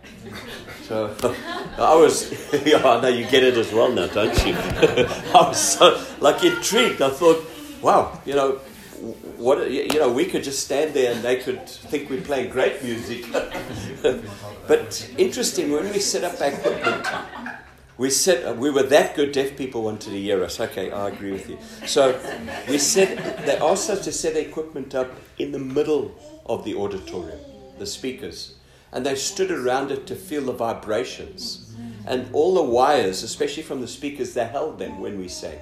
So 0.83 1.13
I 1.77 1.95
was, 1.95 2.31
yeah, 2.65 2.77
I 2.77 3.01
know 3.01 3.09
you 3.09 3.25
get 3.25 3.43
it 3.43 3.57
as 3.57 3.73
well 3.73 3.91
now, 3.91 4.07
don't 4.07 4.45
you? 4.45 4.53
I 4.55 5.47
was 5.47 5.59
so 5.59 6.01
like 6.21 6.43
intrigued. 6.43 7.01
I 7.01 7.09
thought, 7.09 7.45
wow, 7.81 8.21
you 8.25 8.35
know, 8.35 8.51
what 9.37 9.69
you 9.69 9.99
know, 9.99 10.11
we 10.11 10.25
could 10.25 10.43
just 10.43 10.63
stand 10.63 10.93
there 10.93 11.13
and 11.13 11.21
they 11.21 11.37
could 11.37 11.67
think 11.67 12.09
we're 12.09 12.21
playing 12.21 12.51
great 12.51 12.81
music. 12.83 13.25
but 14.67 15.11
interesting 15.17 15.71
when 15.71 15.91
we 15.91 15.99
set 15.99 16.23
up 16.23 16.39
our 16.39 16.47
equipment 16.47 17.05
we 18.01 18.09
said 18.09 18.43
uh, 18.47 18.53
we 18.53 18.71
were 18.71 18.81
that 18.81 19.15
good. 19.15 19.31
Deaf 19.31 19.55
people 19.55 19.83
wanted 19.83 20.09
to 20.09 20.19
hear 20.19 20.43
us. 20.43 20.59
Okay, 20.59 20.89
I 20.89 21.09
agree 21.09 21.33
with 21.33 21.47
you. 21.47 21.59
So 21.85 22.19
we 22.67 22.79
said 22.79 23.45
they 23.45 23.57
asked 23.57 23.91
us 23.91 24.03
to 24.05 24.11
set 24.11 24.35
equipment 24.35 24.95
up 24.95 25.11
in 25.37 25.51
the 25.51 25.59
middle 25.59 26.11
of 26.47 26.63
the 26.63 26.73
auditorium, 26.73 27.39
the 27.77 27.85
speakers, 27.85 28.55
and 28.91 29.05
they 29.05 29.13
stood 29.13 29.51
around 29.51 29.91
it 29.91 30.07
to 30.07 30.15
feel 30.15 30.45
the 30.45 30.51
vibrations, 30.53 31.75
and 32.07 32.27
all 32.33 32.55
the 32.55 32.63
wires, 32.63 33.21
especially 33.21 33.61
from 33.61 33.81
the 33.81 33.87
speakers, 33.87 34.33
they 34.33 34.47
held 34.47 34.79
them 34.79 34.99
when 34.99 35.19
we 35.19 35.27
sang, 35.27 35.59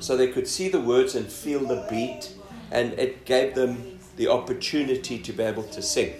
so 0.00 0.16
they 0.16 0.28
could 0.28 0.48
see 0.48 0.70
the 0.70 0.80
words 0.80 1.14
and 1.14 1.26
feel 1.26 1.60
the 1.60 1.86
beat, 1.90 2.32
and 2.70 2.94
it 2.94 3.26
gave 3.26 3.54
them 3.54 3.98
the 4.16 4.28
opportunity 4.28 5.18
to 5.18 5.32
be 5.32 5.42
able 5.42 5.64
to 5.64 5.82
sing. 5.82 6.14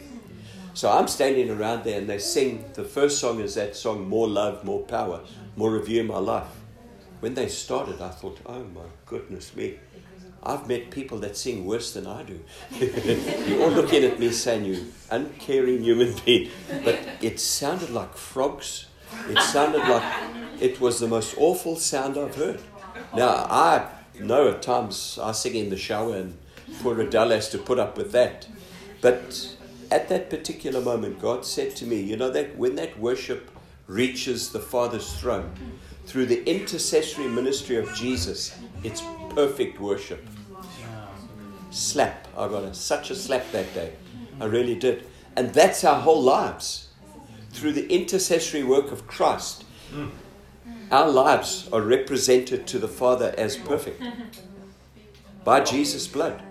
So 0.74 0.90
I'm 0.90 1.06
standing 1.06 1.50
around 1.50 1.84
there 1.84 2.00
and 2.00 2.08
they 2.08 2.18
sing. 2.18 2.64
The 2.74 2.82
first 2.82 3.20
song 3.20 3.38
is 3.38 3.54
that 3.54 3.76
song, 3.76 4.08
More 4.08 4.26
Love, 4.26 4.64
More 4.64 4.82
Power, 4.82 5.20
More 5.54 5.76
of 5.76 5.88
You 5.88 6.00
in 6.00 6.08
My 6.08 6.18
Life. 6.18 6.48
When 7.20 7.34
they 7.34 7.46
started, 7.46 8.00
I 8.00 8.08
thought, 8.08 8.40
oh 8.44 8.64
my 8.64 8.82
goodness 9.06 9.54
me. 9.54 9.78
I've 10.42 10.68
met 10.68 10.90
people 10.90 11.18
that 11.18 11.36
sing 11.36 11.64
worse 11.64 11.92
than 11.92 12.08
I 12.08 12.24
do. 12.24 12.40
You're 13.46 13.62
all 13.62 13.70
looking 13.70 14.02
at 14.02 14.18
me 14.18 14.30
saying, 14.32 14.64
you 14.64 14.92
uncaring 15.10 15.82
human 15.84 16.12
being. 16.24 16.50
But 16.84 16.98
it 17.22 17.38
sounded 17.38 17.90
like 17.90 18.16
frogs. 18.16 18.86
It 19.28 19.38
sounded 19.38 19.88
like 19.88 20.02
it 20.60 20.80
was 20.80 20.98
the 20.98 21.06
most 21.06 21.36
awful 21.38 21.76
sound 21.76 22.18
I've 22.18 22.34
heard. 22.34 22.60
Now, 23.14 23.28
I 23.48 23.88
know 24.20 24.48
at 24.48 24.60
times 24.60 25.20
I 25.22 25.30
sing 25.32 25.54
in 25.54 25.70
the 25.70 25.76
shower 25.76 26.16
and 26.16 26.36
poor 26.82 27.00
Adele 27.00 27.30
has 27.30 27.48
to 27.50 27.58
put 27.58 27.78
up 27.78 27.96
with 27.96 28.10
that. 28.10 28.48
But 29.00 29.56
at 29.94 30.08
that 30.08 30.28
particular 30.28 30.80
moment, 30.80 31.20
God 31.20 31.46
said 31.46 31.76
to 31.76 31.86
me, 31.86 32.00
You 32.00 32.16
know, 32.16 32.30
that 32.30 32.58
when 32.58 32.74
that 32.74 32.98
worship 32.98 33.48
reaches 33.86 34.50
the 34.50 34.58
Father's 34.58 35.12
throne, 35.20 35.52
through 36.04 36.26
the 36.26 36.42
intercessory 36.50 37.28
ministry 37.28 37.76
of 37.76 37.94
Jesus, 37.94 38.58
it's 38.82 39.04
perfect 39.30 39.80
worship. 39.80 40.26
Slap. 41.70 42.26
I 42.36 42.48
got 42.48 42.64
a, 42.64 42.74
such 42.74 43.10
a 43.10 43.14
slap 43.14 43.48
that 43.52 43.72
day. 43.72 43.92
I 44.40 44.46
really 44.46 44.74
did. 44.74 45.06
And 45.36 45.54
that's 45.54 45.84
our 45.84 46.00
whole 46.00 46.22
lives. 46.22 46.88
Through 47.50 47.74
the 47.74 47.86
intercessory 47.86 48.64
work 48.64 48.90
of 48.90 49.06
Christ, 49.06 49.64
our 50.90 51.08
lives 51.08 51.68
are 51.72 51.80
represented 51.80 52.66
to 52.66 52.80
the 52.80 52.88
Father 52.88 53.32
as 53.38 53.56
perfect 53.56 54.02
by 55.44 55.60
Jesus' 55.60 56.08
blood. 56.08 56.42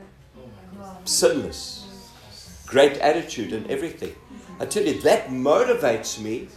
Sinless 1.04 1.83
great 2.74 2.98
attitude 2.98 3.54
and 3.54 3.70
everything. 3.70 4.16
I 4.60 4.66
tell 4.66 4.84
you, 4.84 5.00
that 5.02 5.30
motivates 5.30 6.20
me 6.20 6.48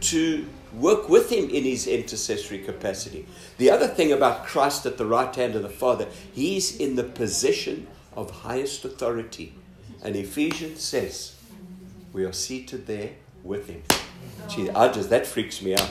to 0.00 0.46
work 0.72 1.10
with 1.10 1.30
him 1.30 1.50
in 1.50 1.62
his 1.62 1.86
intercessory 1.86 2.60
capacity. 2.60 3.26
The 3.58 3.70
other 3.70 3.86
thing 3.86 4.10
about 4.10 4.46
Christ 4.46 4.86
at 4.86 4.96
the 4.96 5.04
right 5.04 5.34
hand 5.34 5.54
of 5.54 5.62
the 5.62 5.68
Father, 5.68 6.08
he's 6.32 6.74
in 6.78 6.96
the 6.96 7.04
position 7.04 7.86
of 8.16 8.30
highest 8.30 8.86
authority. 8.86 9.54
And 10.02 10.16
Ephesians 10.16 10.80
says, 10.80 11.36
we 12.14 12.24
are 12.24 12.32
seated 12.32 12.86
there 12.86 13.10
with 13.44 13.68
him. 13.68 13.82
Gee, 14.48 14.70
I 14.70 14.90
just, 14.90 15.10
that 15.10 15.26
freaks 15.26 15.60
me 15.60 15.74
out. 15.74 15.90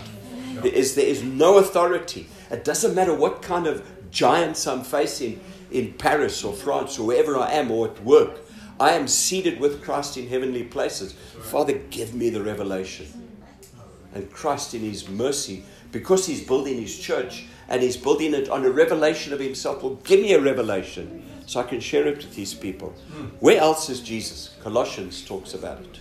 There 0.64 0.74
is, 0.74 0.96
there 0.96 1.06
is 1.06 1.22
no 1.22 1.60
authority. 1.60 2.30
It 2.50 2.64
doesn't 2.64 2.96
matter 2.96 3.14
what 3.14 3.44
kind 3.44 3.68
of 3.68 3.86
giants 4.10 4.66
I'm 4.66 4.84
facing 4.84 5.40
in 5.70 5.94
Paris 5.94 6.44
or 6.44 6.54
France 6.54 6.98
or 6.98 7.06
wherever 7.06 7.38
I 7.38 7.52
am 7.52 7.70
or 7.70 7.90
at 7.90 8.04
work. 8.04 8.40
I 8.80 8.92
am 8.92 9.08
seated 9.08 9.60
with 9.60 9.84
Christ 9.84 10.18
in 10.18 10.28
heavenly 10.28 10.64
places. 10.64 11.14
Father, 11.14 11.74
give 11.74 12.14
me 12.14 12.30
the 12.30 12.44
revelation. 12.44 13.08
And 14.14 14.32
Christ, 14.32 14.74
in 14.74 14.82
His 14.82 15.10
mercy, 15.10 15.64
because 15.92 16.28
He's 16.28 16.46
building 16.46 16.80
His 16.80 16.98
church 16.98 17.46
and 17.70 17.82
He's 17.82 17.98
building 17.98 18.34
it 18.34 18.50
on 18.50 18.66
a 18.66 18.70
revelation 18.70 19.34
of 19.34 19.40
Himself, 19.40 19.84
will 19.84 19.96
give 19.96 20.22
me 20.22 20.34
a 20.34 20.42
revelation 20.42 21.24
so 21.46 21.60
I 21.60 21.64
can 21.64 21.80
share 21.80 22.08
it 22.08 22.18
with 22.18 22.36
these 22.36 22.54
people. 22.54 22.90
Where 23.40 23.60
else 23.60 23.90
is 23.90 24.02
Jesus? 24.02 24.56
Colossians 24.62 25.24
talks 25.26 25.54
about 25.54 25.82
it. 25.82 26.00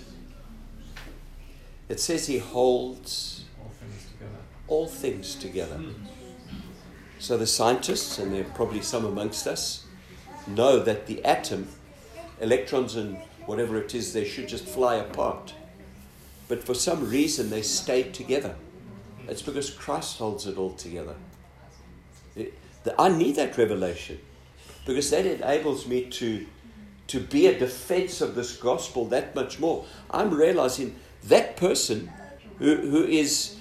It 1.89 2.01
says 2.01 2.27
He 2.27 2.39
holds 2.39 3.45
All 4.69 4.87
things 4.89 5.35
together. 5.37 5.81
So 7.19 7.37
the 7.37 7.47
scientists, 7.47 8.19
and 8.19 8.33
there 8.33 8.43
are 8.43 8.55
probably 8.55 8.83
some 8.83 9.05
amongst 9.05 9.47
us, 9.47 9.87
know 10.47 10.81
that 10.81 11.07
the 11.07 11.25
atom 11.25 11.69
electrons 12.40 12.96
and 12.96 13.16
whatever 13.46 13.77
it 13.79 13.94
is, 13.94 14.12
they 14.12 14.25
should 14.25 14.49
just 14.49 14.64
fly 14.64 14.96
apart. 14.96 15.55
But 16.49 16.62
for 16.62 16.75
some 16.75 17.09
reason, 17.09 17.51
they 17.51 17.62
stay 17.62 18.05
together. 18.05 18.55
It's 19.29 19.42
because 19.42 19.70
Christ 19.70 20.18
holds 20.18 20.46
it 20.46 20.57
all 20.57 20.72
together. 20.72 21.14
It, 22.35 22.55
the, 22.85 23.01
I 23.01 23.09
need 23.09 23.37
that 23.37 23.57
revelation 23.59 24.20
because 24.85 25.11
that 25.11 25.27
enables 25.27 25.87
me 25.87 26.05
to, 26.05 26.46
to 27.09 27.20
be 27.20 27.49
a 27.49 27.59
defense 27.59 28.20
of 28.20 28.35
this 28.35 28.57
gospel 28.57 29.07
that 29.07 29.35
much 29.35 29.59
more. 29.59 29.85
I'm 30.11 30.33
realizing 30.33 30.94
that 31.25 31.57
person 31.57 32.11
who, 32.59 32.77
who 32.77 33.05
is 33.05 33.57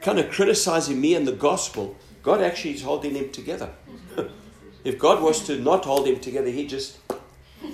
kind 0.00 0.18
of 0.18 0.30
criticizing 0.30 1.00
me 1.00 1.14
and 1.14 1.26
the 1.26 1.32
gospel, 1.32 1.96
God 2.22 2.40
actually 2.40 2.74
is 2.74 2.82
holding 2.82 3.14
him 3.14 3.30
together. 3.30 3.70
if 4.84 4.98
God 4.98 5.22
was 5.22 5.44
to 5.46 5.60
not 5.60 5.84
hold 5.84 6.06
him 6.06 6.18
together, 6.18 6.50
he 6.50 6.66
just 6.66 6.96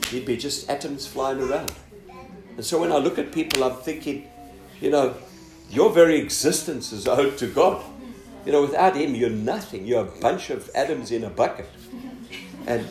He'd 0.08 0.26
be 0.26 0.36
just 0.36 0.68
atoms 0.68 1.06
flying 1.06 1.40
around. 1.40 1.72
And 2.56 2.64
so 2.64 2.78
when 2.80 2.92
I 2.92 2.98
look 2.98 3.18
at 3.18 3.32
people, 3.32 3.64
I'm 3.64 3.76
thinking, 3.76 4.28
you 4.80 4.90
know, 4.90 5.14
your 5.70 5.90
very 5.90 6.18
existence 6.18 6.92
is 6.92 7.08
owed 7.08 7.38
to 7.38 7.46
God. 7.46 7.82
You 8.44 8.52
know, 8.52 8.62
without 8.62 8.96
Him, 8.96 9.14
you're 9.14 9.30
nothing. 9.30 9.86
You're 9.86 10.06
a 10.06 10.20
bunch 10.20 10.50
of 10.50 10.70
atoms 10.74 11.10
in 11.10 11.24
a 11.24 11.30
bucket. 11.30 11.68
And 12.66 12.86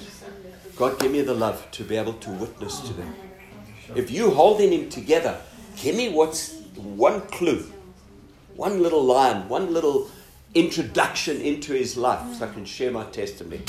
God, 0.75 0.99
give 0.99 1.11
me 1.11 1.21
the 1.21 1.33
love 1.33 1.69
to 1.71 1.83
be 1.83 1.95
able 1.95 2.13
to 2.13 2.29
witness 2.31 2.79
to 2.79 2.93
them. 2.93 3.13
If 3.95 4.09
you 4.09 4.31
holding 4.31 4.71
Him 4.71 4.89
together, 4.89 5.39
give 5.75 5.95
me 5.95 6.09
what's 6.09 6.55
one 6.75 7.21
clue, 7.27 7.71
one 8.55 8.81
little 8.81 9.03
line, 9.03 9.47
one 9.47 9.73
little 9.73 10.09
introduction 10.55 11.39
into 11.41 11.73
His 11.73 11.97
life 11.97 12.37
so 12.37 12.47
I 12.47 12.51
can 12.51 12.65
share 12.65 12.91
my 12.91 13.03
testimony. 13.05 13.61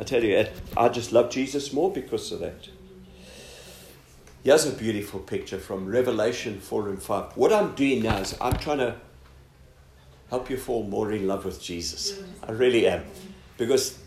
I 0.00 0.02
tell 0.02 0.24
you, 0.24 0.46
I 0.78 0.88
just 0.88 1.12
love 1.12 1.28
Jesus 1.30 1.74
more 1.74 1.92
because 1.92 2.32
of 2.32 2.40
that. 2.40 2.70
Here's 4.42 4.64
a 4.64 4.72
beautiful 4.72 5.20
picture 5.20 5.58
from 5.58 5.84
Revelation 5.84 6.58
4 6.58 6.88
and 6.88 7.02
5. 7.02 7.36
What 7.36 7.52
I'm 7.52 7.74
doing 7.74 8.02
now 8.02 8.16
is 8.16 8.34
I'm 8.40 8.56
trying 8.56 8.78
to 8.78 8.96
help 10.30 10.48
you 10.48 10.56
fall 10.56 10.84
more 10.84 11.12
in 11.12 11.26
love 11.26 11.44
with 11.44 11.60
Jesus. 11.60 12.18
I 12.42 12.52
really 12.52 12.88
am. 12.88 13.04
Because 13.58 13.98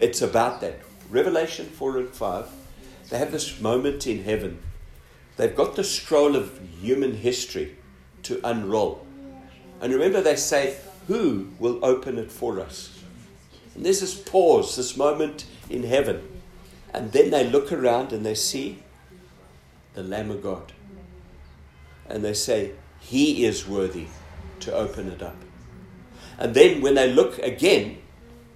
it's 0.00 0.22
about 0.22 0.62
that. 0.62 0.80
Revelation 1.10 1.66
4 1.66 1.98
and 1.98 2.08
5, 2.08 2.48
they 3.10 3.18
have 3.18 3.30
this 3.30 3.60
moment 3.60 4.06
in 4.06 4.24
heaven. 4.24 4.58
They've 5.36 5.54
got 5.54 5.76
the 5.76 5.84
scroll 5.84 6.34
of 6.34 6.58
human 6.80 7.12
history 7.12 7.76
to 8.22 8.40
unroll. 8.42 9.06
And 9.82 9.92
remember, 9.92 10.22
they 10.22 10.36
say, 10.36 10.78
Who 11.08 11.50
will 11.58 11.84
open 11.84 12.16
it 12.16 12.32
for 12.32 12.58
us? 12.58 12.91
And 13.74 13.84
there's 13.84 14.00
this 14.00 14.14
pause, 14.14 14.76
this 14.76 14.96
moment 14.96 15.46
in 15.70 15.84
heaven. 15.84 16.28
And 16.92 17.12
then 17.12 17.30
they 17.30 17.48
look 17.48 17.72
around 17.72 18.12
and 18.12 18.24
they 18.24 18.34
see 18.34 18.82
the 19.94 20.02
Lamb 20.02 20.30
of 20.30 20.42
God. 20.42 20.72
And 22.08 22.24
they 22.24 22.34
say, 22.34 22.72
He 23.00 23.44
is 23.44 23.66
worthy 23.66 24.06
to 24.60 24.74
open 24.74 25.08
it 25.08 25.22
up. 25.22 25.36
And 26.38 26.54
then 26.54 26.80
when 26.82 26.94
they 26.94 27.12
look 27.12 27.38
again, 27.38 27.98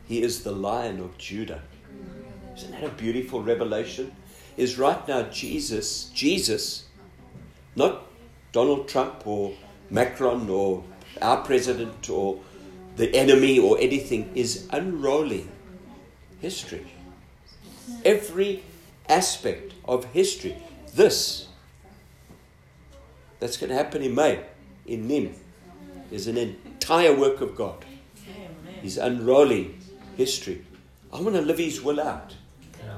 He 0.07 0.22
is 0.22 0.42
the 0.42 0.52
lion 0.52 1.00
of 1.00 1.16
Judah. 1.18 1.62
Isn't 2.57 2.72
that 2.72 2.85
a 2.85 2.88
beautiful 2.88 3.42
revelation? 3.42 4.14
Is 4.57 4.79
right 4.79 5.07
now 5.07 5.22
Jesus, 5.24 6.05
Jesus, 6.14 6.87
not 7.74 8.07
Donald 8.52 8.88
Trump 8.88 9.26
or 9.26 9.52
Macron 9.90 10.48
or 10.48 10.83
our 11.20 11.44
president 11.44 12.09
or 12.09 12.40
the 12.96 13.14
enemy 13.14 13.59
or 13.59 13.78
anything, 13.78 14.30
is 14.35 14.66
unrolling 14.70 15.50
history. 16.40 16.87
Every 18.04 18.62
aspect 19.09 19.74
of 19.85 20.04
history. 20.06 20.56
This 20.94 21.48
that's 23.38 23.56
going 23.56 23.70
to 23.70 23.76
happen 23.76 24.02
in 24.02 24.14
May, 24.14 24.42
in 24.87 25.09
Nîmes, 25.09 25.37
is 26.11 26.26
an 26.26 26.37
entire 26.37 27.14
work 27.14 27.40
of 27.40 27.54
God. 27.54 27.85
He's 28.80 28.96
unrolling 28.96 29.78
history. 30.16 30.64
I 31.12 31.20
want 31.20 31.35
to 31.35 31.42
live 31.42 31.59
His 31.59 31.82
will 31.82 32.00
out. 32.00 32.35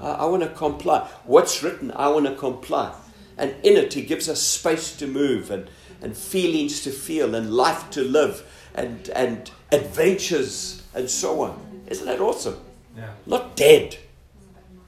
I, 0.01 0.11
I 0.11 0.25
want 0.27 0.43
to 0.43 0.49
comply. 0.51 1.09
What's 1.25 1.63
written, 1.63 1.91
I 1.93 2.09
want 2.09 2.27
to 2.27 2.35
comply. 2.35 2.95
And 3.37 3.55
in 3.63 3.77
it, 3.77 3.95
He 3.95 4.03
gives 4.03 4.29
us 4.29 4.43
space 4.43 4.97
to 4.97 5.07
move 5.07 5.51
and, 5.51 5.69
and 6.03 6.17
feelings 6.17 6.83
to 6.85 6.91
feel 6.91 7.35
and 7.35 7.53
life 7.53 7.91
to 7.91 8.03
live 8.03 8.45
and, 8.75 9.09
and 9.11 9.51
adventures 9.73 10.83
and 10.95 11.09
so 11.09 11.43
on. 11.43 11.85
Isn't 11.89 12.07
that 12.07 12.21
awesome? 12.21 12.59
Yeah. 12.97 13.11
Not 13.27 13.57
dead. 13.57 13.97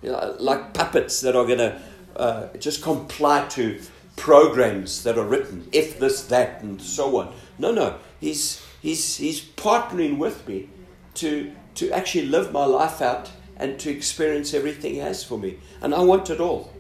You 0.03 0.13
know, 0.13 0.37
like 0.39 0.75
puppets 0.75 1.21
that 1.21 1.37
are 1.37 1.47
going 1.47 1.59
to 1.59 1.81
uh, 2.17 2.49
just 2.59 2.83
comply 2.83 3.47
to 3.49 3.81
programs 4.17 5.03
that 5.05 5.17
are 5.17 5.25
written, 5.25 5.69
if 5.73 5.99
this, 5.99 6.25
that, 6.25 6.63
and 6.63 6.81
so 6.81 7.21
on. 7.21 7.35
No, 7.59 7.73
no. 7.73 7.99
He's, 8.21 8.65
he's, 8.83 9.17
he's 9.17 9.41
partnering 9.41 10.19
with 10.19 10.47
me 10.47 10.69
to, 11.15 11.53
to 11.77 11.91
actually 11.91 12.27
live 12.27 12.53
my 12.53 12.65
life 12.65 13.01
out 13.01 13.31
and 13.57 13.79
to 13.81 13.91
experience 13.91 14.55
everything 14.55 14.95
He 14.95 14.99
has 14.99 15.23
for 15.23 15.39
me. 15.39 15.59
And 15.81 15.95
I 15.95 16.01
want 16.01 16.31
it 16.31 16.41
all. 16.41 16.73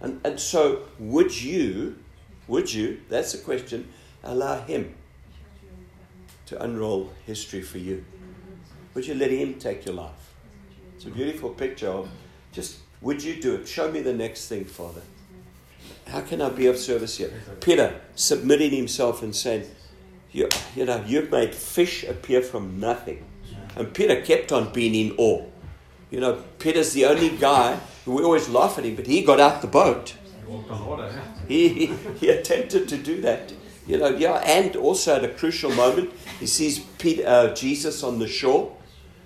And, 0.00 0.20
and 0.24 0.38
so, 0.38 0.82
would 0.98 1.40
you, 1.40 1.98
would 2.48 2.72
you, 2.72 3.00
that's 3.08 3.32
the 3.32 3.38
question, 3.38 3.88
allow 4.22 4.60
Him 4.62 4.94
to 6.46 6.62
unroll 6.62 7.12
history 7.26 7.62
for 7.62 7.78
you? 7.78 8.04
Would 8.94 9.06
you 9.06 9.14
let 9.14 9.30
Him 9.30 9.54
take 9.54 9.84
your 9.84 9.94
life? 9.94 10.34
It's 10.96 11.04
a 11.04 11.10
beautiful 11.10 11.50
picture 11.50 11.88
of 11.88 12.08
just, 12.52 12.78
would 13.00 13.22
you 13.22 13.40
do 13.40 13.56
it? 13.56 13.68
Show 13.68 13.90
me 13.90 14.00
the 14.00 14.14
next 14.14 14.48
thing, 14.48 14.64
Father. 14.64 15.02
How 16.08 16.20
can 16.20 16.40
I 16.40 16.48
be 16.48 16.66
of 16.66 16.78
service 16.78 17.18
here? 17.18 17.32
Peter 17.60 18.00
submitting 18.14 18.70
himself 18.70 19.22
and 19.22 19.34
saying, 19.34 19.68
you, 20.32 20.48
you 20.74 20.84
know, 20.84 21.02
you've 21.06 21.30
made 21.30 21.54
fish 21.54 22.04
appear 22.04 22.42
from 22.42 22.80
nothing. 22.80 23.24
And 23.76 23.92
Peter 23.92 24.22
kept 24.22 24.52
on 24.52 24.72
being 24.72 24.94
in 24.94 25.16
awe. 25.18 25.44
You 26.10 26.20
know, 26.20 26.42
Peter's 26.58 26.92
the 26.92 27.04
only 27.06 27.30
guy, 27.30 27.78
who 28.04 28.14
we 28.14 28.22
always 28.22 28.48
laugh 28.48 28.78
at 28.78 28.84
him, 28.84 28.94
but 28.94 29.06
he 29.06 29.22
got 29.22 29.40
out 29.40 29.60
the 29.60 29.66
boat. 29.68 30.14
He 31.48 31.68
he, 31.68 31.86
he 32.20 32.28
attempted 32.28 32.88
to 32.88 32.96
do 32.96 33.20
that. 33.22 33.52
You 33.86 33.98
know, 33.98 34.08
yeah, 34.08 34.34
and 34.44 34.76
also 34.76 35.16
at 35.16 35.24
a 35.24 35.28
crucial 35.28 35.72
moment, 35.72 36.12
he 36.38 36.46
sees 36.46 36.78
Peter, 36.78 37.26
uh, 37.26 37.54
Jesus 37.54 38.02
on 38.02 38.18
the 38.18 38.28
shore. 38.28 38.76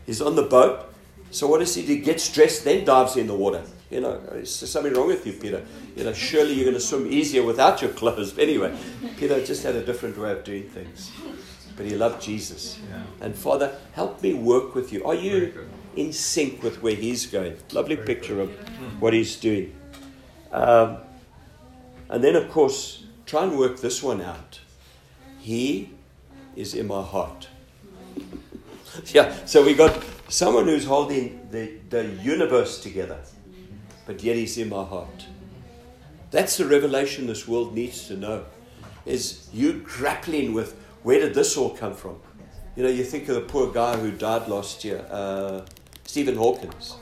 He's 0.06 0.20
on 0.20 0.36
the 0.36 0.42
boat. 0.42 0.92
So 1.30 1.46
what 1.46 1.60
does 1.60 1.74
he 1.74 1.86
do? 1.86 2.00
Gets 2.00 2.32
dressed, 2.32 2.64
then 2.64 2.84
dives 2.84 3.16
in 3.16 3.26
the 3.26 3.34
water. 3.34 3.62
You 3.90 4.00
know, 4.00 4.12
is 4.32 4.60
there 4.60 4.68
something 4.68 4.92
wrong 4.94 5.08
with 5.08 5.26
you, 5.26 5.32
Peter? 5.32 5.64
You 5.96 6.04
know, 6.04 6.12
surely 6.12 6.54
you're 6.54 6.64
going 6.64 6.74
to 6.74 6.80
swim 6.80 7.12
easier 7.12 7.42
without 7.42 7.82
your 7.82 7.90
clothes. 8.00 8.32
But 8.32 8.44
anyway, 8.44 8.76
Peter 9.16 9.44
just 9.44 9.62
had 9.62 9.74
a 9.74 9.84
different 9.84 10.16
way 10.16 10.32
of 10.32 10.44
doing 10.44 10.68
things. 10.68 11.10
But 11.76 11.86
he 11.86 11.96
loved 11.96 12.22
Jesus. 12.22 12.78
Yeah. 12.90 13.02
And 13.20 13.34
Father, 13.34 13.76
help 13.92 14.22
me 14.22 14.34
work 14.34 14.74
with 14.74 14.92
you. 14.92 15.04
Are 15.04 15.14
you 15.14 15.68
in 15.96 16.12
sync 16.12 16.62
with 16.62 16.82
where 16.82 16.94
he's 16.94 17.26
going? 17.26 17.56
Lovely 17.72 17.96
Very 17.96 18.06
picture 18.06 18.40
of 18.40 18.50
what 19.00 19.12
he's 19.12 19.36
doing. 19.36 19.74
Um, 20.52 20.98
and 22.08 22.22
then, 22.22 22.36
of 22.36 22.50
course, 22.50 23.04
try 23.26 23.44
and 23.44 23.58
work 23.58 23.80
this 23.80 24.02
one 24.02 24.20
out. 24.20 24.60
He 25.38 25.90
is 26.56 26.74
in 26.74 26.86
my 26.86 27.02
heart. 27.02 27.48
yeah, 29.06 29.34
so 29.46 29.64
we 29.64 29.74
got 29.74 30.02
someone 30.28 30.66
who's 30.66 30.84
holding 30.84 31.48
the, 31.50 31.72
the 31.90 32.06
universe 32.22 32.80
together, 32.80 33.18
but 34.06 34.22
yet 34.22 34.36
he's 34.36 34.58
in 34.58 34.68
my 34.68 34.84
heart. 34.84 35.26
That's 36.30 36.56
the 36.56 36.64
revelation 36.64 37.26
this 37.26 37.48
world 37.48 37.74
needs 37.74 38.06
to 38.08 38.16
know. 38.16 38.44
Is 39.04 39.48
you 39.52 39.80
grappling 39.84 40.52
with 40.52 40.76
where 41.02 41.18
did 41.20 41.34
this 41.34 41.56
all 41.56 41.70
come 41.70 41.94
from? 41.94 42.20
You 42.76 42.84
know, 42.84 42.88
you 42.88 43.04
think 43.04 43.28
of 43.28 43.34
the 43.34 43.40
poor 43.40 43.72
guy 43.72 43.96
who 43.96 44.12
died 44.12 44.48
last 44.48 44.84
year, 44.84 45.04
uh, 45.10 45.62
Stephen 46.04 46.36
Hawkins. 46.36 46.96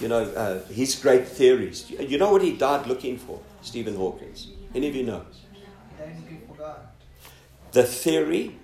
You 0.00 0.08
know, 0.08 0.22
uh, 0.22 0.64
his 0.66 0.94
great 0.94 1.26
theories. 1.26 1.90
You 1.90 2.18
know 2.18 2.30
what 2.30 2.42
he 2.42 2.56
died 2.56 2.86
looking 2.86 3.18
for, 3.18 3.40
Stephen 3.62 3.96
Hawkins? 3.96 4.48
Any 4.74 4.88
of 4.88 4.94
you 4.94 5.04
know? 5.04 5.24
Thank 5.96 6.30
you 6.30 6.38
for 6.46 6.54
God. 6.54 6.88
the 7.72 7.82
theory 7.82 8.56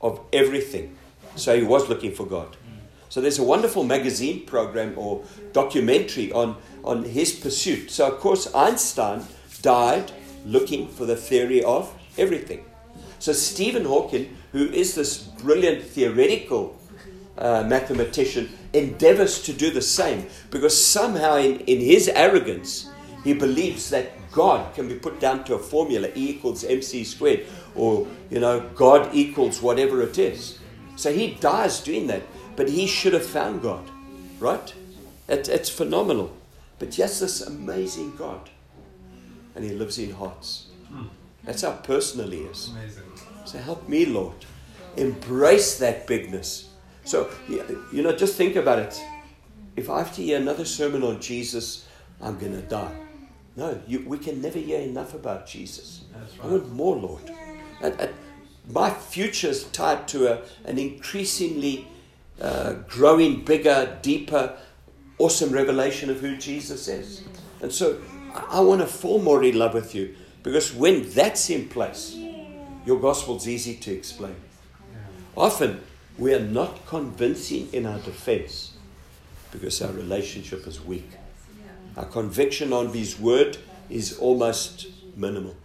of 0.00 0.20
everything. 0.32 0.96
So 1.36 1.56
he 1.56 1.62
was 1.62 1.88
looking 1.88 2.12
for 2.12 2.26
God. 2.26 2.56
So 3.08 3.20
there's 3.20 3.38
a 3.38 3.44
wonderful 3.44 3.84
magazine 3.84 4.44
program 4.44 4.94
or 4.96 5.24
documentary 5.52 6.30
on, 6.32 6.56
on 6.84 7.04
his 7.04 7.32
pursuit. 7.32 7.90
So, 7.90 8.06
of 8.06 8.20
course, 8.20 8.52
Einstein 8.54 9.24
died 9.62 10.12
looking 10.44 10.88
for 10.88 11.06
the 11.06 11.16
theory 11.16 11.64
of 11.64 11.92
everything. 12.18 12.64
So, 13.18 13.32
Stephen 13.32 13.86
Hawking, 13.86 14.36
who 14.52 14.66
is 14.68 14.94
this 14.94 15.18
brilliant 15.18 15.82
theoretical 15.82 16.78
uh, 17.38 17.64
mathematician, 17.66 18.50
endeavors 18.74 19.42
to 19.42 19.52
do 19.52 19.70
the 19.70 19.82
same 19.82 20.26
because 20.50 20.76
somehow, 20.76 21.36
in, 21.36 21.60
in 21.60 21.80
his 21.80 22.08
arrogance, 22.08 22.90
he 23.24 23.32
believes 23.32 23.88
that 23.90 24.12
God 24.32 24.74
can 24.74 24.86
be 24.86 24.94
put 24.94 25.18
down 25.18 25.44
to 25.44 25.54
a 25.54 25.58
formula 25.58 26.08
E 26.14 26.30
equals 26.30 26.62
mc 26.62 27.04
squared, 27.04 27.46
or 27.78 28.06
you 28.30 28.40
know, 28.40 28.68
God 28.74 29.14
equals 29.14 29.62
whatever 29.62 30.02
it 30.02 30.18
is. 30.18 30.58
So 30.96 31.12
he 31.12 31.34
dies 31.34 31.80
doing 31.80 32.08
that, 32.08 32.22
but 32.56 32.68
he 32.68 32.86
should 32.86 33.12
have 33.12 33.24
found 33.24 33.62
God, 33.62 33.88
right? 34.40 34.74
It, 35.28 35.48
it's 35.48 35.70
phenomenal. 35.70 36.32
But 36.78 36.98
yes, 36.98 37.20
this 37.20 37.40
amazing 37.40 38.16
God, 38.16 38.50
and 39.54 39.64
he 39.64 39.70
lives 39.70 39.98
in 39.98 40.12
hearts. 40.12 40.66
Hmm. 40.88 41.06
That's 41.44 41.62
how 41.62 41.72
personal 41.72 42.30
he 42.30 42.40
is. 42.40 42.68
Amazing. 42.68 43.04
So 43.44 43.58
help 43.58 43.88
me, 43.88 44.04
Lord. 44.06 44.44
Embrace 44.96 45.78
that 45.78 46.06
bigness. 46.06 46.68
So, 47.04 47.30
you 47.48 48.02
know, 48.02 48.14
just 48.14 48.36
think 48.36 48.56
about 48.56 48.80
it. 48.80 49.00
If 49.76 49.88
I 49.88 49.98
have 49.98 50.14
to 50.16 50.22
hear 50.22 50.38
another 50.38 50.64
sermon 50.64 51.02
on 51.02 51.20
Jesus, 51.20 51.88
I'm 52.20 52.38
going 52.38 52.52
to 52.52 52.62
die. 52.62 52.94
No, 53.56 53.80
you, 53.86 54.04
we 54.06 54.18
can 54.18 54.42
never 54.42 54.58
hear 54.58 54.80
enough 54.80 55.14
about 55.14 55.46
Jesus. 55.46 56.02
That's 56.12 56.34
I 56.42 56.46
want 56.48 56.72
more, 56.72 56.96
Lord. 56.96 57.30
My 58.68 58.90
future 58.90 59.48
is 59.48 59.64
tied 59.64 60.08
to 60.08 60.32
a, 60.32 60.42
an 60.64 60.78
increasingly 60.78 61.88
uh, 62.40 62.74
growing, 62.88 63.44
bigger, 63.44 63.98
deeper, 64.02 64.56
awesome 65.18 65.50
revelation 65.50 66.10
of 66.10 66.20
who 66.20 66.36
Jesus 66.36 66.86
is. 66.88 67.22
And 67.62 67.72
so 67.72 68.00
I, 68.34 68.58
I 68.58 68.60
want 68.60 68.80
to 68.80 68.86
fall 68.86 69.20
more 69.20 69.42
in 69.42 69.58
love 69.58 69.74
with 69.74 69.94
you 69.94 70.14
because 70.42 70.72
when 70.72 71.08
that's 71.10 71.50
in 71.50 71.68
place, 71.68 72.16
your 72.84 73.00
gospel's 73.00 73.48
easy 73.48 73.74
to 73.76 73.92
explain. 73.92 74.36
Often 75.36 75.82
we 76.16 76.34
are 76.34 76.40
not 76.40 76.86
convincing 76.86 77.68
in 77.72 77.86
our 77.86 77.98
defense 77.98 78.72
because 79.50 79.80
our 79.82 79.92
relationship 79.92 80.66
is 80.66 80.80
weak. 80.80 81.08
Our 81.96 82.04
conviction 82.04 82.72
on 82.72 82.92
His 82.92 83.18
word 83.18 83.58
is 83.88 84.18
almost 84.18 84.86
minimal. 85.16 85.56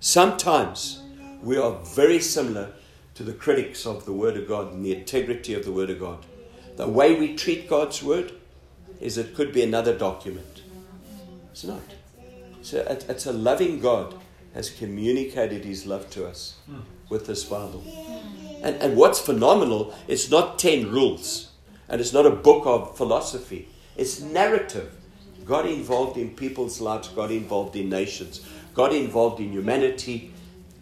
Sometimes 0.00 1.02
we 1.42 1.56
are 1.56 1.72
very 1.94 2.20
similar 2.20 2.72
to 3.14 3.22
the 3.22 3.32
critics 3.32 3.86
of 3.86 4.04
the 4.04 4.12
Word 4.12 4.36
of 4.36 4.48
God 4.48 4.72
and 4.72 4.84
the 4.84 4.94
integrity 4.94 5.54
of 5.54 5.64
the 5.64 5.72
Word 5.72 5.90
of 5.90 6.00
God. 6.00 6.24
The 6.76 6.88
way 6.88 7.18
we 7.18 7.34
treat 7.36 7.68
God's 7.68 8.02
Word 8.02 8.32
is 9.00 9.18
it 9.18 9.34
could 9.34 9.52
be 9.52 9.62
another 9.62 9.96
document. 9.96 10.62
It's 11.52 11.64
not. 11.64 11.82
So 12.62 12.78
it- 12.78 13.06
it's 13.08 13.26
a 13.26 13.32
loving 13.32 13.80
God 13.80 14.14
has 14.54 14.70
communicated 14.70 15.64
His 15.64 15.86
love 15.86 16.10
to 16.10 16.26
us 16.26 16.54
with 17.08 17.26
this 17.26 17.44
Bible. 17.44 17.82
And, 18.62 18.76
and 18.76 18.96
what's 18.96 19.18
phenomenal, 19.20 19.94
it's 20.06 20.30
not 20.30 20.58
10 20.58 20.90
rules 20.90 21.48
and 21.88 22.00
it's 22.00 22.12
not 22.12 22.26
a 22.26 22.30
book 22.30 22.66
of 22.66 22.96
philosophy, 22.96 23.68
it's 23.96 24.20
narrative. 24.20 24.92
God 25.44 25.66
involved 25.66 26.16
in 26.16 26.36
people's 26.36 26.80
lives, 26.80 27.08
God 27.08 27.30
involved 27.30 27.74
in 27.74 27.88
nations, 27.88 28.40
God 28.74 28.92
involved 28.94 29.40
in 29.40 29.50
humanity, 29.52 30.32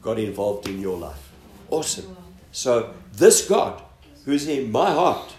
God 0.08 0.18
involved 0.18 0.66
in 0.66 0.80
your 0.80 0.96
life. 0.96 1.30
Awesome. 1.68 2.16
So, 2.50 2.94
this 3.12 3.46
God 3.46 3.82
who's 4.24 4.48
in 4.48 4.72
my 4.72 4.90
heart, 4.90 5.34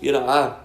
you 0.00 0.12
know, 0.12 0.24
our, 0.24 0.60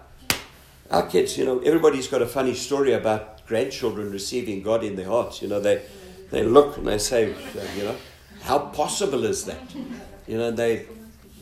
our 0.92 1.08
kids, 1.08 1.40
you 1.40 1.46
know, 1.46 1.58
everybody's 1.62 2.08
got 2.08 2.22
a 2.22 2.28
funny 2.28 2.54
story 2.54 2.94
about 2.94 3.48
grandchildren 3.48 4.12
receiving 4.12 4.62
God 4.62 4.84
in 4.84 4.96
their 4.96 5.08
hearts. 5.08 5.42
You 5.42 5.48
know, 5.48 5.60
they, 5.60 5.82
they 6.30 6.44
look 6.44 6.78
and 6.78 6.86
they 6.86 7.00
say, 7.00 7.34
you 7.76 7.84
know, 7.84 7.96
how 8.44 8.60
possible 8.60 9.24
is 9.24 9.46
that? 9.46 9.74
You 10.28 10.38
know, 10.38 10.52
they 10.52 10.86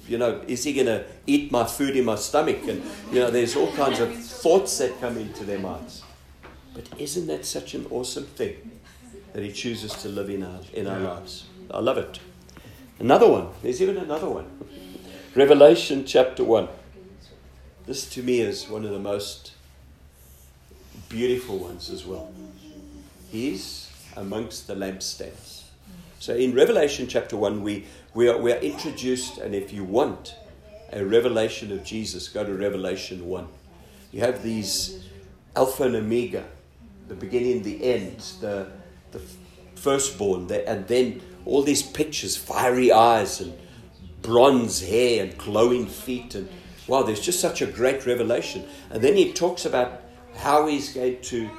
you 0.08 0.18
know, 0.18 0.42
is 0.48 0.64
he 0.64 0.72
going 0.74 0.88
to 0.88 1.04
eat 1.28 1.52
my 1.52 1.66
food 1.66 1.98
in 1.98 2.06
my 2.06 2.16
stomach? 2.16 2.66
And, 2.68 2.82
you 3.12 3.20
know, 3.20 3.30
there's 3.30 3.58
all 3.58 3.72
kinds 3.74 4.00
of 4.00 4.16
thoughts 4.16 4.78
that 4.78 5.00
come 5.02 5.18
into 5.18 5.44
their 5.44 5.60
minds. 5.60 6.04
But 6.74 6.86
isn't 6.98 7.28
that 7.28 7.46
such 7.46 7.76
an 7.76 7.86
awesome 7.92 8.26
thing 8.26 8.72
that 9.34 9.44
he 9.44 9.52
chooses 9.52 9.94
to 10.02 10.08
live 10.08 10.30
in 10.30 10.44
our, 10.44 10.62
in 10.74 10.88
our 10.88 11.00
lives? 11.00 11.49
I 11.72 11.80
love 11.80 11.98
it. 11.98 12.20
Another 13.00 13.30
one. 13.30 13.50
There's 13.62 13.82
even 13.82 13.98
another 13.98 14.30
one. 14.30 14.46
Revelation 15.36 16.06
chapter 16.06 16.44
1. 16.44 16.68
This 17.86 18.10
to 18.12 18.24
me 18.24 18.42
is 18.42 18.68
one 18.68 18.86
of 18.86 18.92
the 18.92 19.00
most 19.00 19.54
beautiful 21.08 21.58
ones 21.58 21.90
as 21.90 22.06
well. 22.06 22.34
He's 23.32 23.92
amongst 24.16 24.68
the 24.68 24.76
lampstands. 24.76 25.64
So 26.20 26.36
in 26.36 26.54
Revelation 26.54 27.08
chapter 27.08 27.38
1, 27.38 27.62
we, 27.62 27.86
we, 28.14 28.28
are, 28.28 28.38
we 28.38 28.52
are 28.52 28.58
introduced, 28.58 29.38
and 29.38 29.56
if 29.56 29.72
you 29.72 29.84
want 29.84 30.36
a 30.92 31.06
revelation 31.06 31.72
of 31.72 31.84
Jesus, 31.84 32.28
go 32.28 32.44
to 32.44 32.54
Revelation 32.54 33.28
1. 33.28 33.48
You 34.12 34.22
have 34.22 34.44
these 34.44 35.06
Alpha 35.56 35.84
and 35.84 35.96
Omega, 35.96 36.46
the 37.08 37.16
beginning, 37.16 37.62
the 37.62 37.84
end, 37.84 38.20
the, 38.42 38.68
the 39.12 39.22
firstborn, 39.76 40.48
the, 40.48 40.68
and 40.68 40.88
then 40.88 41.22
all 41.46 41.64
these 41.64 41.82
pictures, 41.82 42.36
fiery 42.36 42.92
eyes 42.92 43.42
and 43.42 43.54
bronze 44.22 44.82
hair 44.82 45.24
and 45.24 45.38
glowing 45.38 45.88
feet. 45.88 46.36
And 46.36 46.50
wow, 46.88 47.04
there's 47.04 47.22
just 47.22 47.40
such 47.40 47.62
a 47.62 47.66
great 47.66 48.06
revelation. 48.06 48.66
And 48.90 49.02
then 49.02 49.16
he 49.16 49.34
talks 49.34 49.66
about 49.66 50.02
how 50.36 50.68
he's 50.68 50.94
going 50.94 51.22
to 51.22 51.50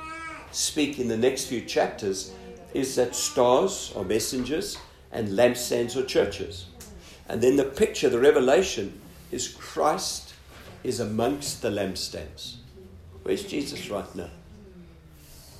speak 0.52 0.98
in 0.98 1.08
the 1.08 1.16
next 1.16 1.46
few 1.46 1.60
chapters 1.60 2.32
is 2.74 2.96
that 2.96 3.14
stars 3.14 3.92
are 3.96 4.04
messengers 4.04 4.78
and 5.12 5.28
lampstands 5.28 5.96
are 5.96 6.04
churches. 6.04 6.66
And 7.28 7.40
then 7.40 7.56
the 7.56 7.64
picture, 7.64 8.08
the 8.08 8.18
revelation, 8.18 9.00
is 9.30 9.48
Christ 9.48 10.34
is 10.82 11.00
amongst 11.00 11.62
the 11.62 11.70
lampstands. 11.70 12.56
Where's 13.22 13.44
Jesus 13.44 13.90
right 13.90 14.12
now? 14.14 14.30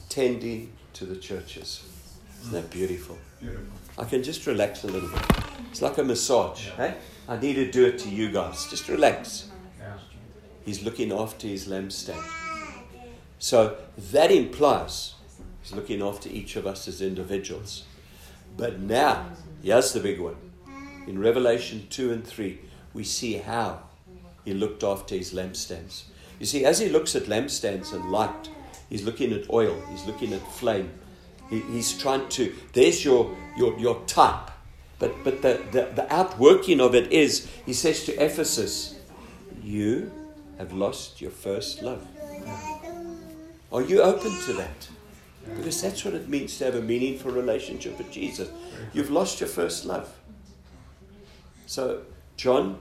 Tending 0.09 0.73
to 0.95 1.05
the 1.05 1.17
churches. 1.17 1.85
Isn't 2.41 2.53
that 2.53 2.71
beautiful? 2.71 3.19
Beautiful. 3.41 3.67
I 3.99 4.05
can 4.05 4.23
just 4.23 4.47
relax 4.47 4.85
a 4.85 4.87
little 4.87 5.09
bit. 5.09 5.23
It's 5.71 5.83
like 5.83 5.99
a 5.99 6.05
massage. 6.05 6.69
Hey? 6.71 6.95
I 7.29 7.37
need 7.37 7.55
to 7.55 7.71
do 7.71 7.87
it 7.87 7.99
to 8.01 8.09
you 8.09 8.31
guys. 8.31 8.67
Just 8.69 8.89
relax. 8.89 9.51
Yeah. 9.79 9.99
He's 10.65 10.83
looking 10.83 11.13
after 11.13 11.47
his 11.47 11.69
lampstand. 11.69 12.23
So 13.39 13.77
that 14.13 14.31
implies 14.31 15.15
he's 15.63 15.73
looking 15.73 16.03
after 16.03 16.29
each 16.29 16.57
of 16.57 16.67
us 16.67 16.89
as 16.89 17.01
individuals. 17.01 17.85
But 18.57 18.81
now, 18.81 19.27
here's 19.63 19.93
the 19.93 20.01
big 20.01 20.21
one. 20.21 20.37
In 21.07 21.19
Revelation 21.19 21.87
2 21.91 22.13
and 22.13 22.27
3, 22.27 22.59
we 22.95 23.05
see 23.05 23.35
how 23.35 23.83
he 24.45 24.55
looked 24.55 24.83
after 24.83 25.15
his 25.15 25.33
lampstands. 25.33 26.05
You 26.39 26.47
see, 26.47 26.65
as 26.65 26.79
he 26.79 26.89
looks 26.89 27.15
at 27.15 27.25
lampstands 27.25 27.93
and 27.93 28.11
light, 28.11 28.49
he's 28.89 29.05
looking 29.05 29.33
at 29.33 29.51
oil, 29.51 29.81
he's 29.91 30.07
looking 30.07 30.33
at 30.33 30.53
flame. 30.53 30.91
He, 31.51 31.61
he's 31.61 31.93
trying 31.97 32.29
to, 32.31 32.55
there's 32.73 33.05
your, 33.05 33.37
your, 33.57 33.79
your 33.79 34.03
type. 34.07 34.51
But, 34.99 35.25
but 35.25 35.43
the, 35.43 35.61
the, 35.73 35.89
the 35.95 36.15
outworking 36.15 36.81
of 36.81 36.95
it 36.95 37.13
is, 37.13 37.51
he 37.67 37.73
says 37.73 38.05
to 38.05 38.13
Ephesus, 38.25 38.97
You 39.63 40.13
have 40.59 40.73
lost 40.73 41.21
your 41.21 41.31
first 41.31 41.83
love. 41.83 42.07
Are 43.73 43.83
you 43.83 44.03
open 44.03 44.33
to 44.47 44.53
that? 44.55 44.89
Because 45.57 45.81
that's 45.81 46.05
what 46.05 46.15
it 46.15 46.29
means 46.29 46.59
to 46.59 46.67
have 46.67 46.75
a 46.75 46.83
meaningful 46.83 47.31
relationship 47.31 47.99
with 47.99 48.11
Jesus. 48.11 48.51
You've 48.93 49.11
lost 49.11 49.41
your 49.41 49.49
first 49.49 49.85
love. 49.85 50.13
So, 51.67 52.03
John, 52.37 52.79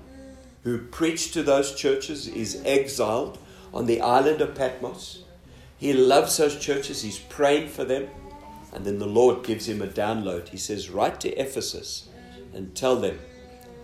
who 0.63 0.79
preached 0.79 1.34
to 1.34 1.43
those 1.43 1.75
churches, 1.75 2.27
is 2.27 2.62
exiled 2.65 3.38
on 3.73 3.86
the 3.86 4.01
island 4.01 4.41
of 4.41 4.55
Patmos. 4.55 5.23
He 5.77 5.93
loves 5.93 6.36
those 6.38 6.60
churches, 6.60 7.01
he's 7.01 7.19
praying 7.19 7.69
for 7.69 7.86
them. 7.86 8.10
And 8.73 8.86
then 8.86 8.99
the 8.99 9.08
Lord 9.08 9.43
gives 9.43 9.67
him 9.67 9.82
a 9.82 9.88
download. 9.88 10.49
He 10.49 10.58
says, 10.58 10.89
Write 10.89 11.19
to 11.21 11.29
Ephesus 11.36 12.08
and 12.53 12.75
tell 12.75 12.95
them, 12.95 13.19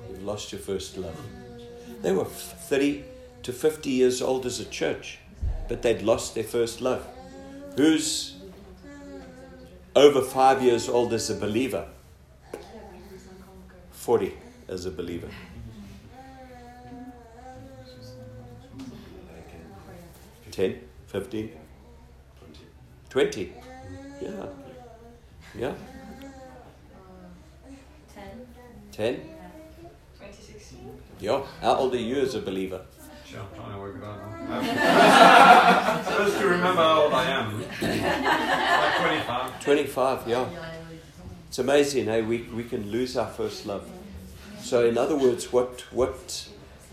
You've 0.10 0.24
lost 0.24 0.52
your 0.52 0.62
first 0.62 0.98
love. 0.98 1.19
They 2.02 2.12
were 2.12 2.26
30 2.26 3.04
to 3.43 3.54
50 3.54 3.89
years 3.89 4.21
old 4.21 4.45
as 4.45 4.60
a 4.60 4.65
church, 4.65 5.19
but 5.67 5.82
they'd 5.82 6.02
lost 6.02 6.36
their 6.36 6.43
first 6.43 6.82
love. 6.82 7.06
Who's 7.76 8.36
over 9.95 10.21
five 10.21 10.62
years 10.62 10.88
old 10.88 11.13
as 11.13 11.30
a 11.30 11.36
believer? 11.36 11.88
40 13.91 14.38
as 14.67 14.86
a 14.86 14.91
believer. 14.91 15.30
Ten, 20.52 20.80
fifteen, 21.08 21.52
twenty. 23.10 23.52
Yeah. 24.21 24.45
Yeah. 25.58 25.74
10. 28.13 28.24
Ten. 28.91 29.15
2016. 29.15 30.80
Yeah. 31.20 31.44
How 31.62 31.76
old 31.76 31.94
are 31.94 31.98
you 31.98 32.18
as 32.18 32.36
a 32.36 32.41
believer? 32.41 32.82
Sure, 33.26 33.39
I'm 33.39 33.48
trying 33.56 33.74
to 33.74 33.80
work 33.80 33.96
it 33.96 34.04
out 34.04 34.50
now. 34.50 36.02
Supposed 36.04 36.39
to 36.39 36.48
remember 36.48 36.82
how 36.82 37.04
old 37.04 37.13
I 37.13 37.30
am. 37.30 37.62
Like 37.62 39.24
25. 39.26 39.63
25, 39.63 40.28
yeah. 40.28 40.50
It's 41.48 41.60
amazing 41.60 42.08
how 42.08 42.20
we, 42.22 42.41
we 42.44 42.65
can 42.65 42.91
lose 42.91 43.15
our 43.15 43.30
first 43.30 43.65
love. 43.65 43.89
So, 44.60 44.86
in 44.86 44.98
other 44.98 45.15
words, 45.15 45.54
what, 45.54 45.86
what 45.91 46.50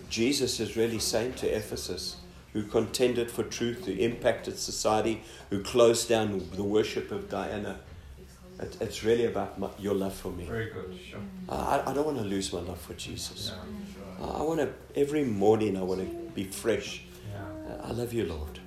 Jesus 0.09 0.61
is 0.61 0.77
really 0.77 1.01
saying 1.01 1.35
to 1.35 1.49
Ephesus, 1.49 2.17
who 2.53 2.63
contended 2.63 3.31
for 3.31 3.43
truth, 3.43 3.87
who 3.87 3.93
impacted 3.93 4.59
society, 4.59 5.23
who 5.51 5.63
closed 5.63 6.09
down 6.09 6.49
the 6.55 6.63
worship 6.63 7.11
of 7.11 7.29
Diana, 7.29 7.81
it, 8.61 8.77
it's 8.81 9.03
really 9.05 9.27
about 9.27 9.59
my, 9.59 9.69
your 9.79 9.95
love 9.95 10.15
for 10.15 10.31
me. 10.31 10.45
Very 10.45 10.71
good, 10.71 10.99
sure. 11.09 11.21
Uh, 11.49 11.83
I, 11.87 11.91
I 11.91 11.95
don't 11.95 12.05
want 12.07 12.19
to 12.19 12.25
lose 12.25 12.53
my 12.53 12.61
love 12.61 12.81
for 12.81 12.95
Jesus. 12.95 13.53
Yeah, 13.53 14.25
uh, 14.27 14.33
I, 14.33 14.39
I 14.39 14.43
want 14.43 14.61
to, 14.61 14.73
every 15.01 15.25
morning, 15.25 15.77
I 15.77 15.83
want 15.83 16.01
to 16.01 16.07
be 16.35 16.45
fresh. 16.45 17.03
yeah. 17.33 17.75
Uh, 17.75 17.89
I 17.89 17.93
love 17.93 18.13
you, 18.13 18.25
Lord. 18.25 18.59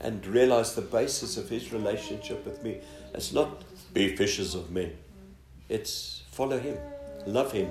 And 0.00 0.24
realize 0.26 0.74
the 0.74 0.82
basis 0.82 1.36
of 1.36 1.48
his 1.48 1.72
relationship 1.72 2.44
with 2.44 2.62
me. 2.62 2.78
It's 3.14 3.32
not 3.32 3.62
be 3.94 4.14
fishers 4.14 4.54
of 4.54 4.70
men, 4.70 4.92
it's 5.70 6.22
follow 6.30 6.58
him, 6.58 6.76
love 7.26 7.52
him. 7.52 7.70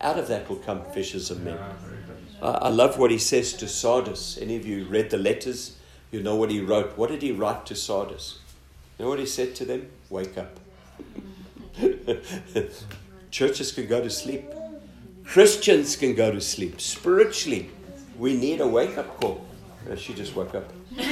Out 0.00 0.18
of 0.18 0.28
that 0.28 0.48
will 0.48 0.56
come 0.56 0.84
fishers 0.94 1.32
of 1.32 1.42
men. 1.42 1.54
Yeah, 1.56 1.72
very 1.84 1.96
good. 2.06 2.16
I 2.40 2.68
I 2.68 2.68
love 2.68 2.96
what 2.98 3.10
he 3.10 3.18
says 3.18 3.52
to 3.54 3.66
Sardis. 3.66 4.38
Any 4.40 4.54
of 4.54 4.64
you 4.64 4.84
read 4.84 5.10
the 5.10 5.18
letters? 5.18 5.76
You 6.12 6.22
know 6.22 6.36
what 6.36 6.50
he 6.52 6.60
wrote. 6.60 6.96
What 6.96 7.10
did 7.10 7.22
he 7.22 7.32
write 7.32 7.66
to 7.66 7.74
Sardis? 7.74 8.38
You 8.96 9.04
know 9.04 9.08
what 9.10 9.18
he 9.18 9.26
said 9.26 9.56
to 9.56 9.64
them? 9.64 9.88
Wake 10.08 10.38
up. 10.38 10.60
Churches 13.30 13.72
can 13.72 13.86
go 13.86 14.00
to 14.00 14.10
sleep. 14.10 14.44
Christians 15.24 15.96
can 15.96 16.14
go 16.14 16.30
to 16.30 16.40
sleep. 16.40 16.80
Spiritually, 16.80 17.70
we 18.18 18.36
need 18.36 18.60
a 18.60 18.66
wake 18.66 18.96
up 18.96 19.20
call. 19.20 19.44
She 19.96 20.14
just 20.14 20.34
woke 20.34 20.54
up. 20.54 20.72
and 20.96 21.08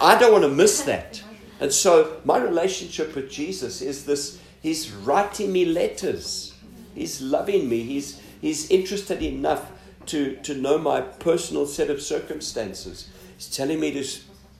I 0.00 0.16
don't 0.18 0.32
want 0.32 0.44
to 0.44 0.50
miss 0.50 0.82
that. 0.82 1.22
And 1.60 1.72
so 1.72 2.20
my 2.24 2.38
relationship 2.38 3.14
with 3.14 3.30
Jesus 3.30 3.80
is 3.80 4.04
this 4.04 4.40
He's 4.60 4.90
writing 4.90 5.52
me 5.52 5.64
letters. 5.64 6.54
He's 6.94 7.22
loving 7.22 7.68
me. 7.68 7.84
He's, 7.84 8.20
he's 8.40 8.68
interested 8.70 9.22
enough 9.22 9.70
to, 10.06 10.34
to 10.42 10.54
know 10.54 10.78
my 10.78 11.00
personal 11.00 11.66
set 11.66 11.90
of 11.90 12.02
circumstances. 12.02 13.08
He's 13.36 13.48
telling 13.48 13.78
me 13.78 13.92
to 13.92 14.04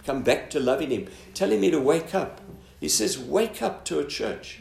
come 0.05 0.23
back 0.23 0.51
to 0.51 0.61
loving 0.61 0.91
Him, 0.91 1.09
telling 1.35 1.61
me 1.61 1.73
to 1.73 1.81
wake 1.81 2.15
up. 2.15 2.41
He 2.81 2.89
says, 2.89 3.19
Wake 3.19 3.63
up 3.63 3.85
to 3.87 3.99
a 3.99 4.05
church. 4.05 4.61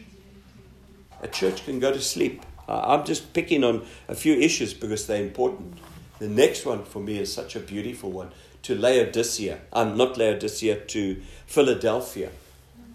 A 1.22 1.28
church 1.28 1.64
can 1.64 1.80
go 1.80 1.92
to 1.92 2.00
sleep. 2.00 2.42
I'm 2.68 3.04
just 3.04 3.32
picking 3.32 3.64
on 3.64 3.86
a 4.08 4.14
few 4.14 4.34
issues 4.34 4.74
because 4.74 5.06
they're 5.06 5.22
important. 5.22 5.78
The 6.18 6.28
next 6.28 6.66
one 6.66 6.84
for 6.84 7.00
me 7.00 7.18
is 7.18 7.32
such 7.32 7.56
a 7.56 7.60
beautiful 7.60 8.10
one 8.10 8.30
to 8.62 8.74
Laodicea. 8.74 9.58
I'm 9.72 9.96
not 9.96 10.18
Laodicea, 10.18 10.80
to 10.86 11.22
Philadelphia. 11.46 12.30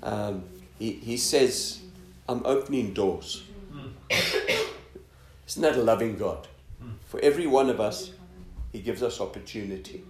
Um, 0.04 0.44
he, 0.78 0.92
he 0.92 1.18
says, 1.18 1.80
I'm 2.28 2.46
opening 2.46 2.94
doors. 2.94 3.44
Isn't 5.48 5.62
that 5.62 5.76
a 5.76 5.84
loving 5.84 6.18
God? 6.18 6.48
For 7.06 7.20
every 7.22 7.48
one 7.48 7.70
of 7.70 7.80
us, 7.80 8.12
He 8.72 8.82
gives 8.82 9.02
us 9.02 9.22
opportunity. 9.22 10.04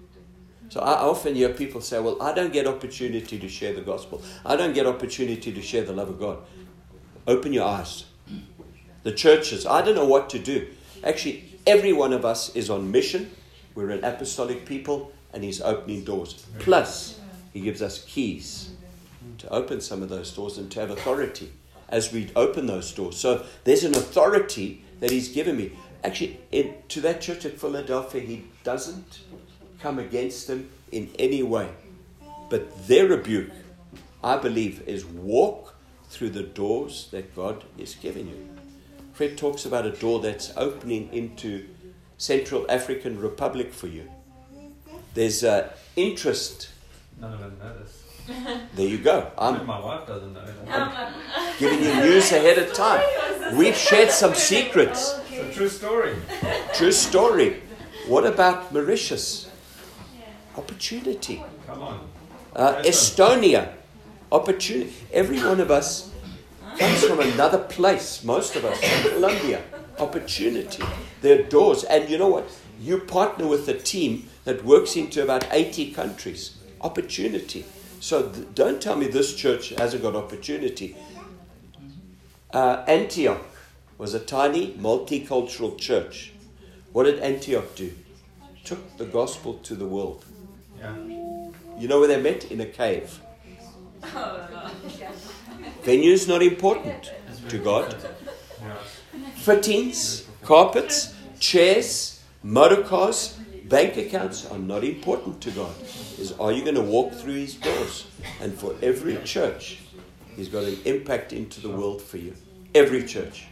So 0.69 0.80
I 0.80 0.93
often 0.93 1.36
hear 1.36 1.49
people 1.49 1.82
say, 1.82 1.99
Well, 1.99 2.21
I 2.21 2.34
don't 2.34 2.52
get 2.52 2.67
opportunity 2.67 3.38
to 3.39 3.49
share 3.49 3.73
the 3.73 3.82
gospel. 3.82 4.21
I 4.45 4.56
don't 4.56 4.73
get 4.73 4.88
opportunity 4.88 5.52
to 5.52 5.62
share 5.62 5.84
the 5.84 5.93
love 5.93 6.10
of 6.10 6.19
God. 6.19 6.39
Open 7.28 7.54
your 7.54 7.65
eyes. 7.65 8.06
The 9.04 9.12
churches, 9.12 9.65
I 9.65 9.82
don't 9.82 9.95
know 9.95 10.08
what 10.08 10.30
to 10.32 10.39
do. 10.39 10.67
Actually, 11.04 11.43
every 11.67 11.93
one 11.93 12.13
of 12.13 12.26
us 12.26 12.56
is 12.56 12.69
on 12.69 12.91
mission. 12.91 13.32
We're 13.76 13.89
an 13.89 14.04
apostolic 14.04 14.65
people, 14.65 15.12
and 15.34 15.43
He's 15.43 15.62
opening 15.62 16.04
doors. 16.04 16.45
Plus, 16.60 17.19
He 17.52 17.62
gives 17.62 17.82
us 17.82 18.04
keys 18.06 18.71
to 19.39 19.49
open 19.49 19.82
some 19.82 20.02
of 20.02 20.10
those 20.10 20.32
doors 20.32 20.58
and 20.58 20.71
to 20.71 20.80
have 20.80 20.89
authority 20.89 21.52
as 21.89 22.12
we 22.12 22.30
open 22.36 22.65
those 22.65 22.91
doors. 22.93 23.17
So 23.17 23.45
there's 23.63 23.84
an 23.84 23.95
authority 23.95 24.84
that 24.99 25.12
He's 25.12 25.30
given 25.30 25.58
me. 25.58 25.73
Actually, 26.04 26.39
in, 26.52 26.76
to 26.89 27.02
that 27.02 27.21
church 27.21 27.45
at 27.45 27.60
Philadelphia, 27.60 28.21
He 28.21 28.45
doesn't 28.63 29.19
come 29.84 30.00
against 30.00 30.48
them 30.48 30.69
in 30.93 31.12
any 31.19 31.43
way. 31.43 31.69
But 32.50 32.88
their 32.88 33.06
rebuke, 33.06 33.52
I 34.24 34.38
believe, 34.38 34.82
is 34.88 35.06
walk 35.06 35.76
through 36.06 36.30
the 36.30 36.43
doors 36.43 37.10
that 37.12 37.36
God 37.36 37.65
is 37.78 37.96
giving 37.96 38.28
you. 38.30 38.50
Fred 39.12 39.38
talks 39.38 39.65
about 39.65 39.86
a 39.86 39.91
door 39.91 40.22
that's 40.22 40.54
opening 40.56 41.10
into 41.12 41.67
Central 42.17 42.65
African 42.72 43.19
Republic 43.19 43.74
for 43.74 43.88
you. 43.88 44.10
There's 45.15 45.43
uh, 45.43 45.74
interest. 45.98 46.69
None 47.19 47.34
of 47.34 47.39
them 47.39 47.58
know 47.60 47.74
this. 47.78 48.00
There 48.76 48.88
you 48.88 49.00
go. 49.00 49.32
I'm 49.38 49.65
my 49.67 49.80
wife 49.80 50.08
doesn't 50.08 50.34
know 50.34 50.46
that. 50.46 51.13
giving 51.60 51.84
you 51.84 51.93
news 51.96 52.32
ahead 52.32 52.58
of 52.58 52.74
time. 52.74 53.04
We've 53.58 53.76
shared 53.76 54.12
some 54.12 54.34
secrets. 54.34 55.19
It's 55.30 55.50
a 55.50 55.54
true 55.54 55.67
story. 55.67 56.15
True 56.74 56.93
story. 56.93 57.62
What 58.08 58.26
about 58.26 58.72
Mauritius? 58.72 59.50
Opportunity. 60.57 61.43
Come 61.67 61.81
on. 61.81 62.07
Uh, 62.55 62.81
Estonia. 62.83 63.73
Opportunity. 64.31 64.93
Every 65.11 65.39
one 65.39 65.59
of 65.59 65.71
us 65.71 66.11
comes 66.77 67.03
from 67.03 67.19
another 67.19 67.59
place. 67.59 68.23
Most 68.23 68.55
of 68.55 68.65
us 68.65 68.79
from 68.79 69.11
Colombia. 69.13 69.63
Opportunity. 69.99 70.83
There 71.21 71.39
are 71.39 71.43
doors. 71.43 71.83
And 71.83 72.09
you 72.09 72.17
know 72.17 72.29
what? 72.29 72.49
You 72.79 72.99
partner 72.99 73.47
with 73.47 73.67
a 73.69 73.73
team 73.77 74.29
that 74.45 74.63
works 74.65 74.95
into 74.95 75.23
about 75.23 75.45
80 75.51 75.91
countries. 75.91 76.57
Opportunity. 76.81 77.65
So 77.99 78.29
th- 78.29 78.47
don't 78.53 78.81
tell 78.81 78.95
me 78.95 79.07
this 79.07 79.35
church 79.35 79.69
hasn't 79.69 80.03
got 80.03 80.15
opportunity. 80.15 80.95
Uh, 82.51 82.83
Antioch 82.87 83.41
was 83.97 84.13
a 84.13 84.19
tiny 84.19 84.73
multicultural 84.73 85.77
church. 85.77 86.33
What 86.91 87.05
did 87.05 87.19
Antioch 87.19 87.75
do? 87.75 87.93
Took 88.65 88.97
the 88.97 89.05
gospel 89.05 89.55
to 89.63 89.75
the 89.75 89.85
world. 89.85 90.25
You 91.78 91.88
know 91.88 92.00
where 92.00 92.08
they 92.08 92.22
met? 92.22 92.52
In 92.52 92.62
a 92.62 92.65
cave. 92.65 93.19
Venue's 95.84 96.28
not 96.28 96.41
important 96.41 97.12
to 97.50 97.58
God. 97.58 97.96
Fittings, 99.36 100.28
carpets, 100.41 101.13
chairs, 101.39 102.24
motor 102.41 102.84
cars, 102.84 103.38
bank 103.65 103.98
accounts 103.98 104.46
are 104.46 104.60
not 104.60 104.84
important 104.84 105.41
to 105.41 105.52
God. 105.52 105.74
Is 106.17 106.34
are 106.39 106.52
you 106.52 106.63
going 106.63 106.76
to 106.76 106.82
walk 106.82 107.13
through 107.13 107.36
His 107.36 107.56
doors? 107.56 108.08
And 108.41 108.54
for 108.54 108.76
every 108.82 109.17
church, 109.24 109.80
He's 110.36 110.50
got 110.50 110.63
an 110.63 110.78
impact 110.86 111.34
into 111.34 111.62
the 111.62 111.69
world 111.69 112.02
for 112.02 112.17
you. 112.17 112.34
Every 112.74 113.04
church. 113.04 113.48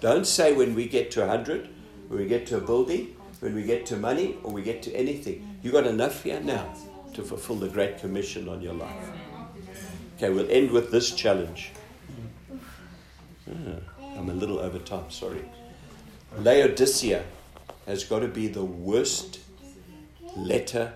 Don't 0.00 0.26
say 0.26 0.52
when 0.52 0.74
we 0.74 0.88
get 0.88 1.10
to 1.12 1.20
100, 1.20 1.68
when 2.08 2.20
we 2.20 2.26
get 2.26 2.46
to 2.48 2.56
a 2.56 2.60
building, 2.60 3.16
when 3.40 3.54
we 3.54 3.62
get 3.64 3.86
to 3.86 3.96
money, 3.96 4.36
or 4.42 4.52
we 4.52 4.62
get 4.62 4.82
to 4.84 4.92
anything. 4.94 5.51
You 5.62 5.70
got 5.70 5.86
enough 5.86 6.24
here 6.24 6.40
now 6.40 6.74
to 7.14 7.22
fulfill 7.22 7.56
the 7.56 7.68
Great 7.68 7.98
Commission 7.98 8.48
on 8.48 8.60
your 8.60 8.74
life. 8.74 9.10
Okay, 10.16 10.28
we'll 10.28 10.50
end 10.50 10.72
with 10.72 10.90
this 10.90 11.12
challenge. 11.14 11.70
Ah, 13.48 13.78
I'm 14.16 14.28
a 14.28 14.32
little 14.32 14.58
over 14.58 14.80
time, 14.80 15.08
sorry. 15.10 15.44
Laodicea 16.36 17.22
has 17.86 18.02
got 18.02 18.20
to 18.20 18.28
be 18.28 18.48
the 18.48 18.64
worst 18.64 19.38
letter 20.36 20.92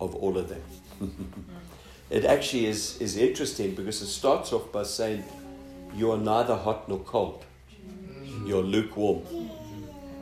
of 0.00 0.14
all 0.14 0.38
of 0.38 0.48
them. 0.48 0.62
it 2.10 2.24
actually 2.24 2.66
is, 2.66 3.00
is 3.00 3.16
interesting 3.16 3.74
because 3.74 4.00
it 4.00 4.06
starts 4.06 4.52
off 4.52 4.70
by 4.70 4.84
saying, 4.84 5.24
You 5.94 6.12
are 6.12 6.18
neither 6.18 6.54
hot 6.54 6.88
nor 6.88 7.00
cold, 7.00 7.44
you're 8.44 8.62
lukewarm. 8.62 9.22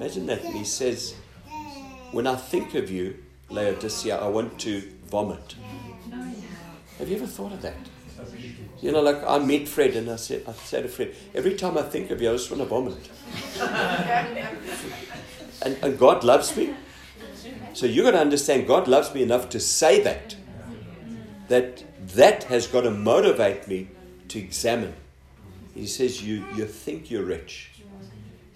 Imagine 0.01 0.27
that. 0.27 0.43
And 0.45 0.55
he 0.55 0.65
says, 0.65 1.15
When 2.13 2.27
I 2.27 2.37
think 2.37 2.75
of 2.75 2.91
you, 2.91 3.23
Laodicea, 3.51 4.19
I 4.19 4.29
want 4.29 4.59
to 4.61 4.81
vomit. 5.09 5.55
Have 6.99 7.09
you 7.09 7.17
ever 7.17 7.27
thought 7.27 7.53
of 7.53 7.63
that? 7.63 7.77
You 8.81 8.93
know, 8.93 9.01
like 9.01 9.23
I 9.27 9.39
meet 9.39 9.69
Fred 9.69 9.95
and 9.95 10.11
I 10.11 10.17
said, 10.17 10.43
I 10.47 10.53
say 10.53 10.83
to 10.83 10.89
Fred, 10.89 11.15
every 11.35 11.55
time 11.55 11.79
I 11.79 11.83
think 11.83 12.11
of 12.11 12.21
you, 12.21 12.31
I 12.31 12.33
just 12.33 12.51
want 12.51 12.63
to 12.63 12.69
vomit. 12.69 13.11
and, 15.63 15.79
and 15.83 15.99
God 15.99 16.25
loves 16.25 16.57
me. 16.57 16.75
So 17.73 17.87
you've 17.87 18.05
got 18.05 18.13
to 18.13 18.21
understand 18.21 18.67
God 18.67 18.89
loves 18.89 19.15
me 19.15 19.23
enough 19.23 19.49
to 19.51 19.61
say 19.61 20.03
that. 20.03 20.37
That 21.49 21.85
that 22.15 22.45
has 22.45 22.67
got 22.67 22.83
to 22.83 22.91
motivate 22.91 23.69
me 23.69 23.89
to 24.29 24.39
examine. 24.39 24.95
He 25.75 25.87
says, 25.87 26.23
you, 26.23 26.45
you 26.55 26.67
think 26.67 27.11
you're 27.11 27.25
rich. 27.25 27.71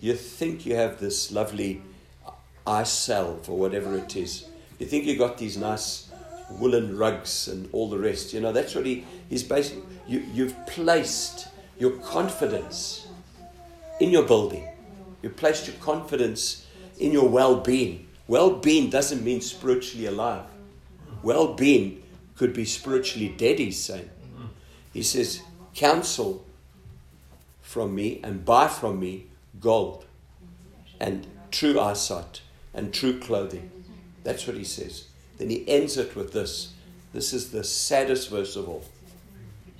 You 0.00 0.14
think 0.14 0.64
you 0.64 0.76
have 0.76 0.98
this 0.98 1.30
lovely 1.30 1.82
eye 2.66 2.84
salve 2.84 3.50
or 3.50 3.58
whatever 3.58 3.96
it 3.96 4.16
is. 4.16 4.46
You 4.80 4.86
think 4.86 5.04
you 5.04 5.16
got 5.16 5.38
these 5.38 5.56
nice 5.56 6.10
woolen 6.50 6.96
rugs 6.96 7.46
and 7.46 7.68
all 7.72 7.88
the 7.88 7.98
rest. 7.98 8.32
You 8.32 8.40
know, 8.40 8.50
that's 8.50 8.74
what 8.74 8.86
he, 8.86 9.04
he's 9.28 9.44
basically, 9.44 9.82
you, 10.08 10.24
you've 10.32 10.66
placed 10.66 11.48
your 11.78 11.92
confidence 11.98 13.06
in 14.00 14.10
your 14.10 14.24
building. 14.24 14.66
You've 15.22 15.36
placed 15.36 15.66
your 15.66 15.76
confidence 15.76 16.66
in 16.98 17.12
your 17.12 17.28
well 17.28 17.56
being. 17.60 18.08
Well 18.26 18.56
being 18.56 18.90
doesn't 18.90 19.22
mean 19.22 19.42
spiritually 19.42 20.06
alive. 20.06 20.46
Well 21.22 21.54
being 21.54 22.02
could 22.36 22.54
be 22.54 22.64
spiritually 22.64 23.28
dead, 23.28 23.58
he's 23.58 23.78
saying. 23.78 24.08
He 24.94 25.02
says, 25.02 25.42
counsel 25.74 26.44
from 27.60 27.94
me 27.94 28.20
and 28.24 28.44
buy 28.44 28.66
from 28.66 28.98
me 28.98 29.26
gold 29.60 30.06
and 30.98 31.26
true 31.50 31.78
eyesight 31.78 32.40
and 32.72 32.94
true 32.94 33.20
clothing. 33.20 33.70
That's 34.24 34.46
what 34.46 34.56
he 34.56 34.64
says. 34.64 35.06
Then 35.38 35.50
he 35.50 35.66
ends 35.68 35.96
it 35.96 36.14
with 36.14 36.32
this. 36.32 36.74
This 37.12 37.32
is 37.32 37.50
the 37.50 37.64
saddest 37.64 38.30
verse 38.30 38.56
of 38.56 38.68
all. 38.68 38.84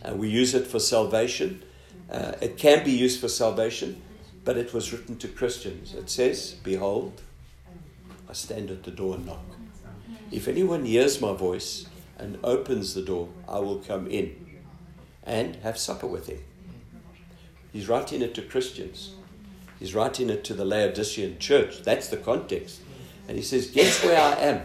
And 0.03 0.19
we 0.19 0.29
use 0.29 0.55
it 0.55 0.67
for 0.67 0.79
salvation. 0.79 1.63
Uh, 2.11 2.33
it 2.41 2.57
can 2.57 2.85
be 2.85 2.93
used 2.93 3.21
for 3.21 3.29
salvation, 3.29 4.01
but 4.45 4.57
it 4.57 4.73
was 4.73 4.93
written 4.93 5.17
to 5.19 5.29
Christians. 5.29 5.95
It 5.95 6.11
says, 6.11 6.57
Behold, 6.65 7.21
I 8.29 8.33
stand 8.33 8.71
at 8.71 8.83
the 8.85 8.91
door 8.91 9.17
and 9.17 9.27
knock. 9.27 9.45
If 10.33 10.49
anyone 10.49 10.85
hears 10.85 11.21
my 11.21 11.35
voice 11.35 11.87
and 12.19 12.39
opens 12.43 12.95
the 12.95 13.03
door, 13.03 13.29
I 13.49 13.59
will 13.59 13.79
come 13.79 14.07
in 14.07 14.59
and 15.25 15.57
have 15.57 15.79
supper 15.79 16.07
with 16.07 16.29
him. 16.29 16.39
He's 17.73 17.89
writing 17.89 18.23
it 18.23 18.35
to 18.35 18.43
Christians. 18.43 19.15
He's 19.79 19.95
writing 19.95 20.31
it 20.31 20.45
to 20.45 20.55
the 20.55 20.65
Laodicean 20.65 21.39
church. 21.39 21.83
That's 21.83 22.09
the 22.09 22.17
context. 22.17 22.81
And 23.29 23.37
he 23.37 23.43
says, 23.43 23.71
Guess 23.71 24.05
where 24.05 24.21
I 24.21 24.33
am? 24.41 24.63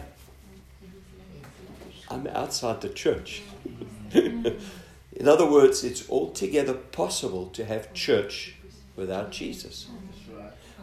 I'm 2.10 2.28
outside 2.28 2.82
the 2.82 2.90
church. 2.90 3.42
In 4.14 5.28
other 5.28 5.50
words, 5.50 5.84
it's 5.84 6.10
altogether 6.10 6.74
possible 6.74 7.48
to 7.48 7.66
have 7.66 7.94
church 7.94 8.56
without 8.96 9.32
Jesus. 9.32 9.88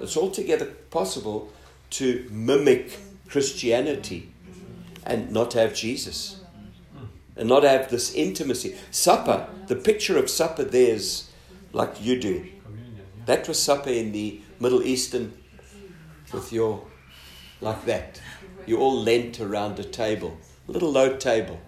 It's 0.00 0.16
altogether 0.16 0.66
possible 0.90 1.52
to 1.90 2.26
mimic 2.30 2.98
Christianity 3.28 4.32
and 5.04 5.30
not 5.30 5.52
have 5.52 5.74
Jesus. 5.74 6.40
And 7.36 7.48
not 7.48 7.62
have 7.62 7.90
this 7.90 8.14
intimacy. 8.14 8.76
Supper, 8.90 9.48
the 9.66 9.76
picture 9.76 10.18
of 10.18 10.28
supper 10.28 10.64
there 10.64 10.94
is 10.94 11.28
like 11.72 12.02
you 12.04 12.20
do. 12.20 12.46
That 13.26 13.48
was 13.48 13.62
supper 13.62 13.90
in 13.90 14.12
the 14.12 14.40
Middle 14.60 14.82
Eastern 14.82 15.32
with 16.32 16.52
your, 16.52 16.84
like 17.62 17.84
that. 17.86 18.20
You 18.66 18.78
all 18.78 18.96
leant 18.96 19.40
around 19.40 19.78
a 19.78 19.84
table, 19.84 20.36
a 20.68 20.72
little 20.72 20.90
low 20.90 21.16
table. 21.16 21.60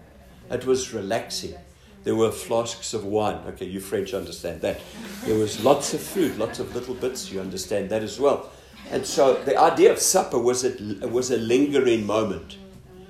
It 0.49 0.65
was 0.65 0.93
relaxing. 0.93 1.55
There 2.03 2.15
were 2.15 2.31
flasks 2.31 2.93
of 2.93 3.03
wine. 3.03 3.41
Okay, 3.47 3.65
you 3.65 3.79
French 3.79 4.13
understand 4.13 4.61
that. 4.61 4.79
There 5.23 5.37
was 5.37 5.63
lots 5.63 5.93
of 5.93 6.01
food, 6.01 6.37
lots 6.37 6.59
of 6.59 6.75
little 6.75 6.93
bits. 6.93 7.31
You 7.31 7.41
understand 7.41 7.89
that 7.89 8.03
as 8.03 8.19
well. 8.19 8.51
And 8.91 9.05
so 9.05 9.41
the 9.43 9.57
idea 9.59 9.91
of 9.91 9.99
supper 9.99 10.37
was 10.37 10.63
a, 10.63 11.07
was 11.07 11.31
a 11.31 11.37
lingering 11.37 12.05
moment. 12.05 12.57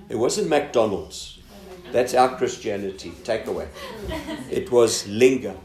It 0.07 0.15
wasn't 0.15 0.49
McDonald's. 0.49 1.39
That's 1.91 2.13
our 2.13 2.37
Christianity. 2.37 3.11
takeaway. 3.23 3.67
It 4.49 4.71
was 4.71 5.07
linger. 5.07 5.55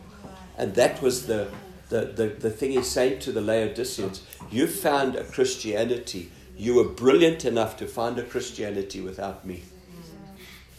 And 0.59 0.75
that 0.75 1.01
was 1.01 1.27
the, 1.27 1.51
the, 1.89 2.07
the, 2.07 2.27
the 2.29 2.51
thing 2.51 2.73
he's 2.73 2.89
saying 2.89 3.21
to 3.21 3.33
the 3.33 3.41
Laodiceans. 3.41 4.23
You 4.51 4.67
found 4.67 5.15
a 5.15 5.25
Christianity. 5.25 6.31
You 6.61 6.75
were 6.75 6.85
brilliant 6.85 7.47
enough 7.47 7.79
to 7.79 7.87
find 7.87 8.19
a 8.19 8.23
Christianity 8.23 9.01
without 9.01 9.47
me. 9.47 9.63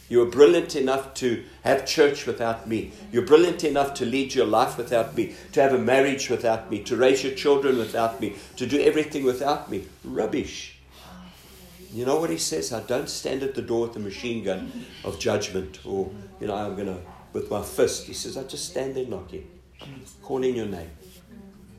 You 0.08 0.20
were 0.20 0.26
brilliant 0.26 0.76
enough 0.76 1.12
to 1.14 1.42
have 1.64 1.86
church 1.86 2.24
without 2.24 2.68
me. 2.68 2.92
You're 3.10 3.26
brilliant 3.26 3.64
enough 3.64 3.92
to 3.94 4.06
lead 4.06 4.32
your 4.32 4.46
life 4.46 4.78
without 4.78 5.16
me, 5.16 5.34
to 5.50 5.60
have 5.60 5.72
a 5.72 5.78
marriage 5.78 6.30
without 6.30 6.70
me, 6.70 6.84
to 6.84 6.96
raise 6.96 7.24
your 7.24 7.34
children 7.34 7.78
without 7.78 8.20
me, 8.20 8.36
to 8.58 8.64
do 8.64 8.80
everything 8.80 9.24
without 9.24 9.72
me. 9.72 9.88
Rubbish. 10.04 10.78
You 11.92 12.06
know 12.06 12.20
what 12.20 12.30
he 12.30 12.38
says? 12.38 12.72
I 12.72 12.84
don't 12.84 13.08
stand 13.08 13.42
at 13.42 13.56
the 13.56 13.62
door 13.62 13.88
with 13.88 13.96
a 13.96 13.98
machine 13.98 14.44
gun 14.44 14.86
of 15.02 15.18
judgment 15.18 15.80
or, 15.84 16.12
you 16.38 16.46
know, 16.46 16.54
I'm 16.54 16.76
going 16.76 16.86
to, 16.86 17.00
with 17.32 17.50
my 17.50 17.60
fist. 17.60 18.06
He 18.06 18.14
says, 18.14 18.36
I 18.36 18.44
just 18.44 18.68
stand 18.70 18.94
there 18.94 19.06
knocking, 19.06 19.50
calling 20.22 20.54
your 20.54 20.66
name. 20.66 20.90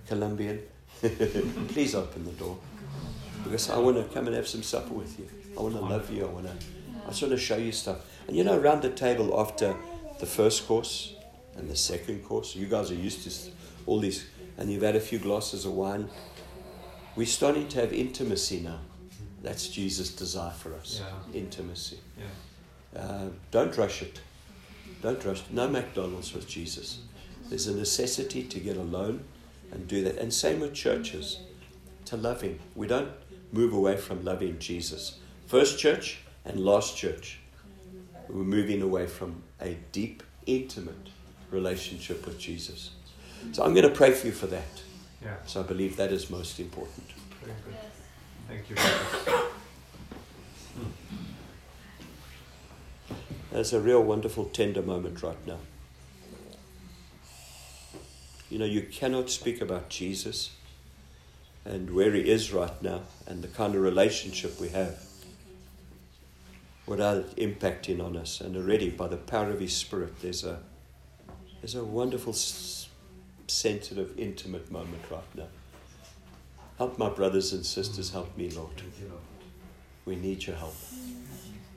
Colombian, 0.09 0.61
Please 1.69 1.95
open 1.95 2.23
the 2.23 2.31
door. 2.31 2.57
Because 3.43 3.69
I 3.69 3.77
want 3.77 3.97
to 3.97 4.03
come 4.13 4.27
and 4.27 4.35
have 4.35 4.47
some 4.47 4.63
supper 4.63 4.93
with 4.93 5.19
you. 5.19 5.27
I 5.57 5.61
want 5.61 5.75
to 5.75 5.81
love 5.81 6.11
you. 6.11 6.25
I 6.25 6.29
want 6.29 6.45
to, 6.45 6.53
I 7.05 7.09
just 7.09 7.21
want 7.21 7.33
to 7.33 7.37
show 7.37 7.57
you 7.57 7.71
stuff. 7.71 7.97
And 8.27 8.37
you 8.37 8.43
know, 8.43 8.57
around 8.57 8.81
the 8.81 8.89
table 8.89 9.39
after 9.39 9.75
the 10.19 10.25
first 10.25 10.67
course 10.67 11.15
and 11.55 11.69
the 11.69 11.75
second 11.75 12.23
course, 12.23 12.55
you 12.55 12.65
guys 12.65 12.89
are 12.91 12.95
used 12.95 13.23
to 13.23 13.51
all 13.85 13.99
these, 13.99 14.25
and 14.57 14.71
you've 14.71 14.83
had 14.83 14.95
a 14.95 14.99
few 14.99 15.19
glasses 15.19 15.65
of 15.65 15.73
wine. 15.73 16.09
We're 17.15 17.27
starting 17.27 17.67
to 17.69 17.81
have 17.81 17.93
intimacy 17.93 18.61
now. 18.61 18.79
That's 19.43 19.67
Jesus' 19.67 20.09
desire 20.09 20.51
for 20.51 20.73
us. 20.75 21.01
Yeah. 21.03 21.39
Intimacy. 21.39 21.99
Yeah. 22.17 23.01
Uh, 23.01 23.27
don't 23.51 23.77
rush 23.77 24.01
it. 24.01 24.21
Don't 25.01 25.23
rush. 25.25 25.43
No 25.51 25.67
McDonald's 25.67 26.33
with 26.33 26.47
Jesus. 26.47 26.99
There's 27.49 27.67
a 27.67 27.75
necessity 27.75 28.43
to 28.43 28.59
get 28.59 28.77
alone 28.77 29.25
and 29.71 29.87
do 29.87 30.03
that. 30.05 30.17
And 30.17 30.33
same 30.33 30.61
with 30.61 30.73
churches, 30.73 31.39
to 32.05 32.15
love 32.15 32.41
Him. 32.41 32.59
We 32.73 32.87
don't 32.87 33.09
move 33.53 33.71
away 33.71 33.95
from 33.95 34.25
loving 34.25 34.59
Jesus. 34.59 35.19
First 35.47 35.79
church 35.79 36.17
and 36.43 36.59
last 36.59 36.97
church, 36.97 37.39
we're 38.27 38.43
moving 38.43 38.81
away 38.81 39.07
from 39.07 39.43
a 39.61 39.77
deep, 39.91 40.23
intimate 40.45 41.09
relationship 41.51 42.25
with 42.25 42.39
Jesus. 42.39 42.89
So 43.51 43.63
I'm 43.63 43.73
going 43.73 43.87
to 43.87 43.93
pray 43.93 44.11
for 44.11 44.27
you 44.27 44.33
for 44.33 44.47
that. 44.47 44.81
Yeah. 45.23 45.35
So 45.45 45.61
I 45.61 45.63
believe 45.63 45.95
that 45.97 46.11
is 46.11 46.29
most 46.29 46.59
important. 46.59 47.05
Very 47.41 47.55
good. 47.63 47.75
Thank 48.47 48.69
you. 48.69 48.75
That's 53.51 53.71
a 53.71 53.79
real 53.79 54.01
wonderful, 54.01 54.45
tender 54.45 54.81
moment 54.81 55.21
right 55.21 55.45
now. 55.45 55.59
You 58.49 58.57
know, 58.57 58.65
you 58.65 58.81
cannot 58.81 59.29
speak 59.29 59.61
about 59.61 59.89
Jesus 59.89 60.51
and 61.65 61.93
where 61.93 62.11
he 62.11 62.21
is 62.21 62.51
right 62.51 62.81
now 62.81 63.01
and 63.25 63.41
the 63.41 63.47
kind 63.47 63.75
of 63.75 63.81
relationship 63.81 64.59
we 64.59 64.69
have 64.69 65.01
without 66.85 67.17
it 67.17 67.35
impacting 67.37 68.03
on 68.03 68.17
us. 68.17 68.41
And 68.41 68.55
already, 68.57 68.89
by 68.89 69.07
the 69.07 69.17
power 69.17 69.49
of 69.51 69.59
his 69.59 69.75
Spirit, 69.75 70.19
there's 70.21 70.43
a, 70.43 70.59
there's 71.61 71.75
a 71.75 71.83
wonderful, 71.83 72.33
sensitive, 73.47 74.17
intimate 74.17 74.69
moment 74.71 75.03
right 75.09 75.35
now. 75.35 75.47
Help 76.77 76.97
my 76.97 77.09
brothers 77.09 77.53
and 77.53 77.65
sisters, 77.65 78.11
help 78.11 78.35
me, 78.35 78.49
Lord. 78.49 78.81
We 80.05 80.15
need 80.15 80.45
your 80.45 80.57
help. 80.57 80.75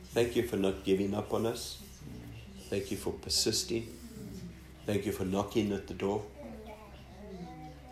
Thank 0.07 0.34
you 0.34 0.43
for 0.43 0.57
not 0.57 0.82
giving 0.84 1.14
up 1.14 1.32
on 1.32 1.47
us. 1.47 1.78
Thank 2.70 2.91
you 2.91 2.97
for 2.97 3.12
persisting. 3.12 3.87
Thank 4.87 5.07
you 5.07 5.12
for 5.12 5.24
knocking 5.24 5.72
at 5.72 5.87
the 5.87 5.95
door. 5.95 6.24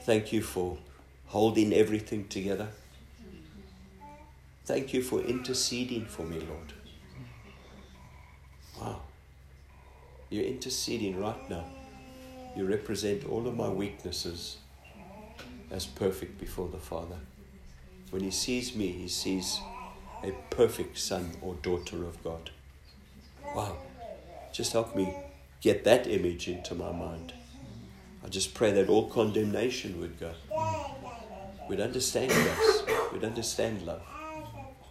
Thank 0.03 0.33
you 0.33 0.43
for 0.43 0.79
holding 1.35 1.73
everything 1.73 2.29
together. 2.29 2.69
Thank 4.67 4.95
you 4.95 5.03
for 5.03 5.21
interceding 5.21 6.07
for 6.07 6.23
me, 6.23 6.39
Lord. 6.39 6.73
Wow. 8.81 9.01
You're 10.31 10.45
interceding 10.45 11.19
right 11.21 11.51
now. 11.51 11.65
You 12.57 12.67
represent 12.67 13.29
all 13.29 13.49
of 13.49 13.57
my 13.57 13.69
weaknesses 13.69 14.59
as 15.73 15.87
perfect 15.87 16.39
before 16.39 16.69
the 16.69 16.79
Father. 16.79 17.19
When 18.11 18.23
He 18.23 18.31
sees 18.31 18.77
me, 18.77 18.93
He 18.93 19.09
sees 19.09 19.59
a 20.23 20.31
perfect 20.51 20.99
son 20.99 21.33
or 21.43 21.55
daughter 21.55 22.05
of 22.05 22.23
God. 22.23 22.51
Wow. 23.57 23.77
Just 24.53 24.73
help 24.73 24.95
me 24.95 25.13
get 25.61 25.83
that 25.83 26.07
image 26.07 26.47
into 26.47 26.77
my 26.77 26.93
mind. 26.93 27.33
I 28.25 28.29
just 28.29 28.55
pray 28.55 28.71
that 28.71 28.89
all 28.89 29.11
condemnation 29.11 30.01
would 30.01 30.21
go. 30.21 30.31
We'd 31.69 31.81
understand 31.81 32.31
grace. 32.31 32.83
We'd 33.13 33.25
understand 33.25 33.83
love. 33.87 34.03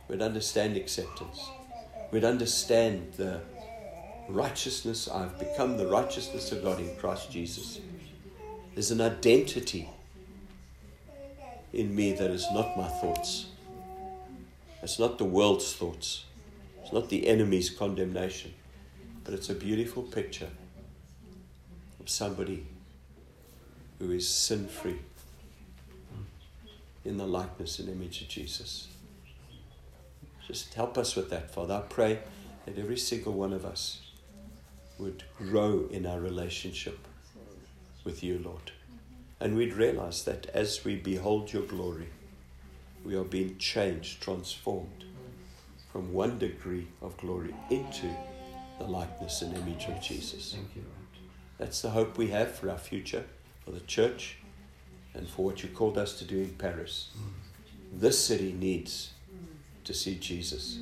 We'd 0.08 0.22
understand 0.22 0.76
acceptance. 0.76 1.50
We'd 2.12 2.24
understand 2.24 3.14
the 3.14 3.42
righteousness. 4.28 5.08
I've 5.08 5.38
become 5.38 5.78
the 5.78 5.88
righteousness 5.88 6.52
of 6.52 6.64
God 6.64 6.80
in 6.80 6.96
Christ 6.96 7.32
Jesus. 7.32 7.80
There's 8.74 8.92
an 8.92 9.02
identity 9.02 9.90
in 11.74 11.96
me 11.96 12.14
that 12.14 12.32
is 12.32 12.46
not 12.54 12.76
my 12.78 12.88
thoughts. 12.88 13.48
It's 14.82 15.00
not 15.00 15.18
the 15.18 15.26
world's 15.26 15.74
thoughts. 15.74 16.26
It's 16.82 16.92
not 16.92 17.10
the 17.10 17.28
enemy's 17.28 17.70
condemnation. 17.70 18.54
But 19.24 19.34
it's 19.34 19.50
a 19.50 19.56
beautiful 19.56 20.04
picture 20.04 20.50
of 22.00 22.10
somebody 22.10 22.66
who 24.00 24.12
is 24.12 24.28
sin 24.28 24.68
free 24.68 25.00
in 27.06 27.18
the 27.18 27.28
likeness 27.28 27.80
and 27.80 27.90
image 27.90 28.22
of 28.22 28.28
Jesus. 28.28 28.88
Just 30.48 30.74
help 30.74 30.98
us 30.98 31.16
with 31.16 31.30
that, 31.30 31.54
Father. 31.54 31.76
I 31.76 31.82
pray 31.82 32.20
that 32.66 32.78
every 32.78 32.98
single 32.98 33.34
one 33.34 33.54
of 33.54 33.66
us 33.66 34.02
would 34.98 35.24
grow 35.38 35.88
in 35.90 36.06
our 36.06 36.20
relationship 36.20 37.08
with 38.04 38.24
you, 38.24 38.40
Lord. 38.44 38.72
And 39.40 39.56
we'd 39.56 39.74
realize 39.74 40.24
that 40.26 40.46
as 40.48 40.86
we 40.86 40.96
behold 40.96 41.52
your 41.52 41.64
glory, 41.64 42.10
we 43.04 43.16
are 43.16 43.24
being 43.24 43.58
changed, 43.58 44.22
transformed 44.22 45.04
from 45.92 46.14
one 46.14 46.40
degree 46.40 46.88
of 47.02 47.18
glory 47.18 47.54
into 47.70 48.10
the 48.80 48.86
likeness 48.86 49.42
and 49.42 49.56
image 49.56 49.86
of 49.86 50.02
Jesus. 50.02 50.54
Thank 50.54 50.76
you, 50.76 50.82
Lord. 50.82 51.28
That's 51.58 51.82
the 51.82 51.92
hope 51.92 52.18
we 52.18 52.28
have 52.30 52.56
for 52.56 52.70
our 52.70 52.78
future, 52.78 53.26
for 53.64 53.72
the 53.72 53.80
church, 53.82 54.38
and 55.14 55.28
for 55.28 55.46
what 55.46 55.64
you 55.64 55.70
called 55.70 55.98
us 55.98 56.18
to 56.20 56.26
do 56.26 56.38
in 56.38 56.50
Paris. 56.50 57.10
This 57.92 58.24
city 58.24 58.54
needs 58.54 59.12
to 59.84 59.94
see 59.94 60.16
Jesus. 60.16 60.80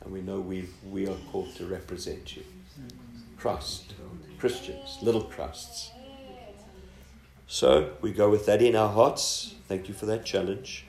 And 0.00 0.12
we 0.12 0.22
know 0.22 0.40
we, 0.40 0.68
we 0.88 1.06
are 1.08 1.16
called 1.30 1.54
to 1.56 1.66
represent 1.66 2.36
you. 2.36 2.44
Christ, 3.36 3.94
Christians, 4.38 4.98
little 5.02 5.24
Christs. 5.24 5.90
So 7.46 7.92
we 8.00 8.12
go 8.12 8.30
with 8.30 8.46
that 8.46 8.62
in 8.62 8.74
our 8.74 8.88
hearts. 8.88 9.54
Thank 9.68 9.88
you 9.88 9.94
for 9.94 10.06
that 10.06 10.24
challenge. 10.24 10.84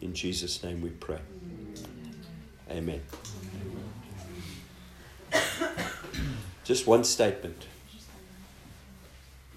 In 0.00 0.14
Jesus' 0.14 0.62
name 0.62 0.80
we 0.80 0.90
pray. 0.90 1.20
Amen. 2.70 3.02
Just 6.64 6.86
one 6.86 7.04
statement. 7.04 7.66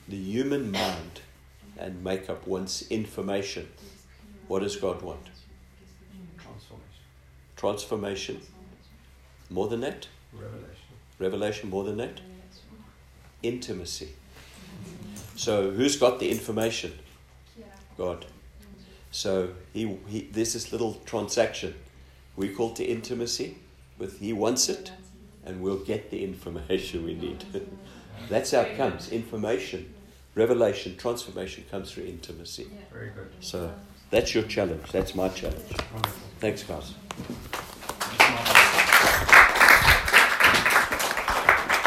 The 0.07 0.17
human 0.17 0.71
mind 0.71 1.21
and 1.78 2.03
makeup 2.03 2.47
wants 2.47 2.84
information. 2.89 3.67
What 4.47 4.61
does 4.61 4.76
God 4.76 5.01
want? 5.01 5.30
Transformation. 6.38 6.82
Transformation. 7.55 8.41
More 9.49 9.67
than 9.67 9.82
that? 9.82 10.07
Revelation. 10.34 10.69
Revelation. 11.19 11.69
More 11.69 11.84
than 11.84 11.97
that? 11.97 12.21
Intimacy. 13.43 14.09
So, 15.36 15.71
who's 15.71 15.97
got 15.97 16.19
the 16.19 16.30
information? 16.30 16.93
God. 17.97 18.26
So, 19.11 19.49
he, 19.73 19.97
he, 20.07 20.21
this 20.32 20.71
little 20.71 20.95
transaction. 21.05 21.76
We 22.36 22.49
call 22.49 22.73
to 22.73 22.84
intimacy, 22.84 23.57
with 23.97 24.19
He 24.19 24.34
wants 24.34 24.67
it, 24.67 24.91
and 25.45 25.61
we'll 25.61 25.84
get 25.84 26.11
the 26.11 26.23
information 26.23 27.05
we 27.05 27.13
need. 27.13 27.45
That's 28.30 28.51
how 28.51 28.61
it 28.61 28.76
comes. 28.76 29.09
Information, 29.09 29.93
revelation, 30.36 30.95
transformation 30.97 31.65
comes 31.71 31.91
through 31.91 32.05
intimacy. 32.05 32.67
Very 32.91 33.09
good. 33.09 33.29
So, 33.39 33.73
that's 34.11 34.33
your 34.36 34.43
challenge. 34.43 34.91
That's 34.91 35.15
my 35.15 35.29
challenge. 35.29 35.71
Wonderful. 35.93 36.27
Thanks, 36.39 36.63
guys. 36.63 36.93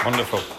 Wonderful. 0.05 0.57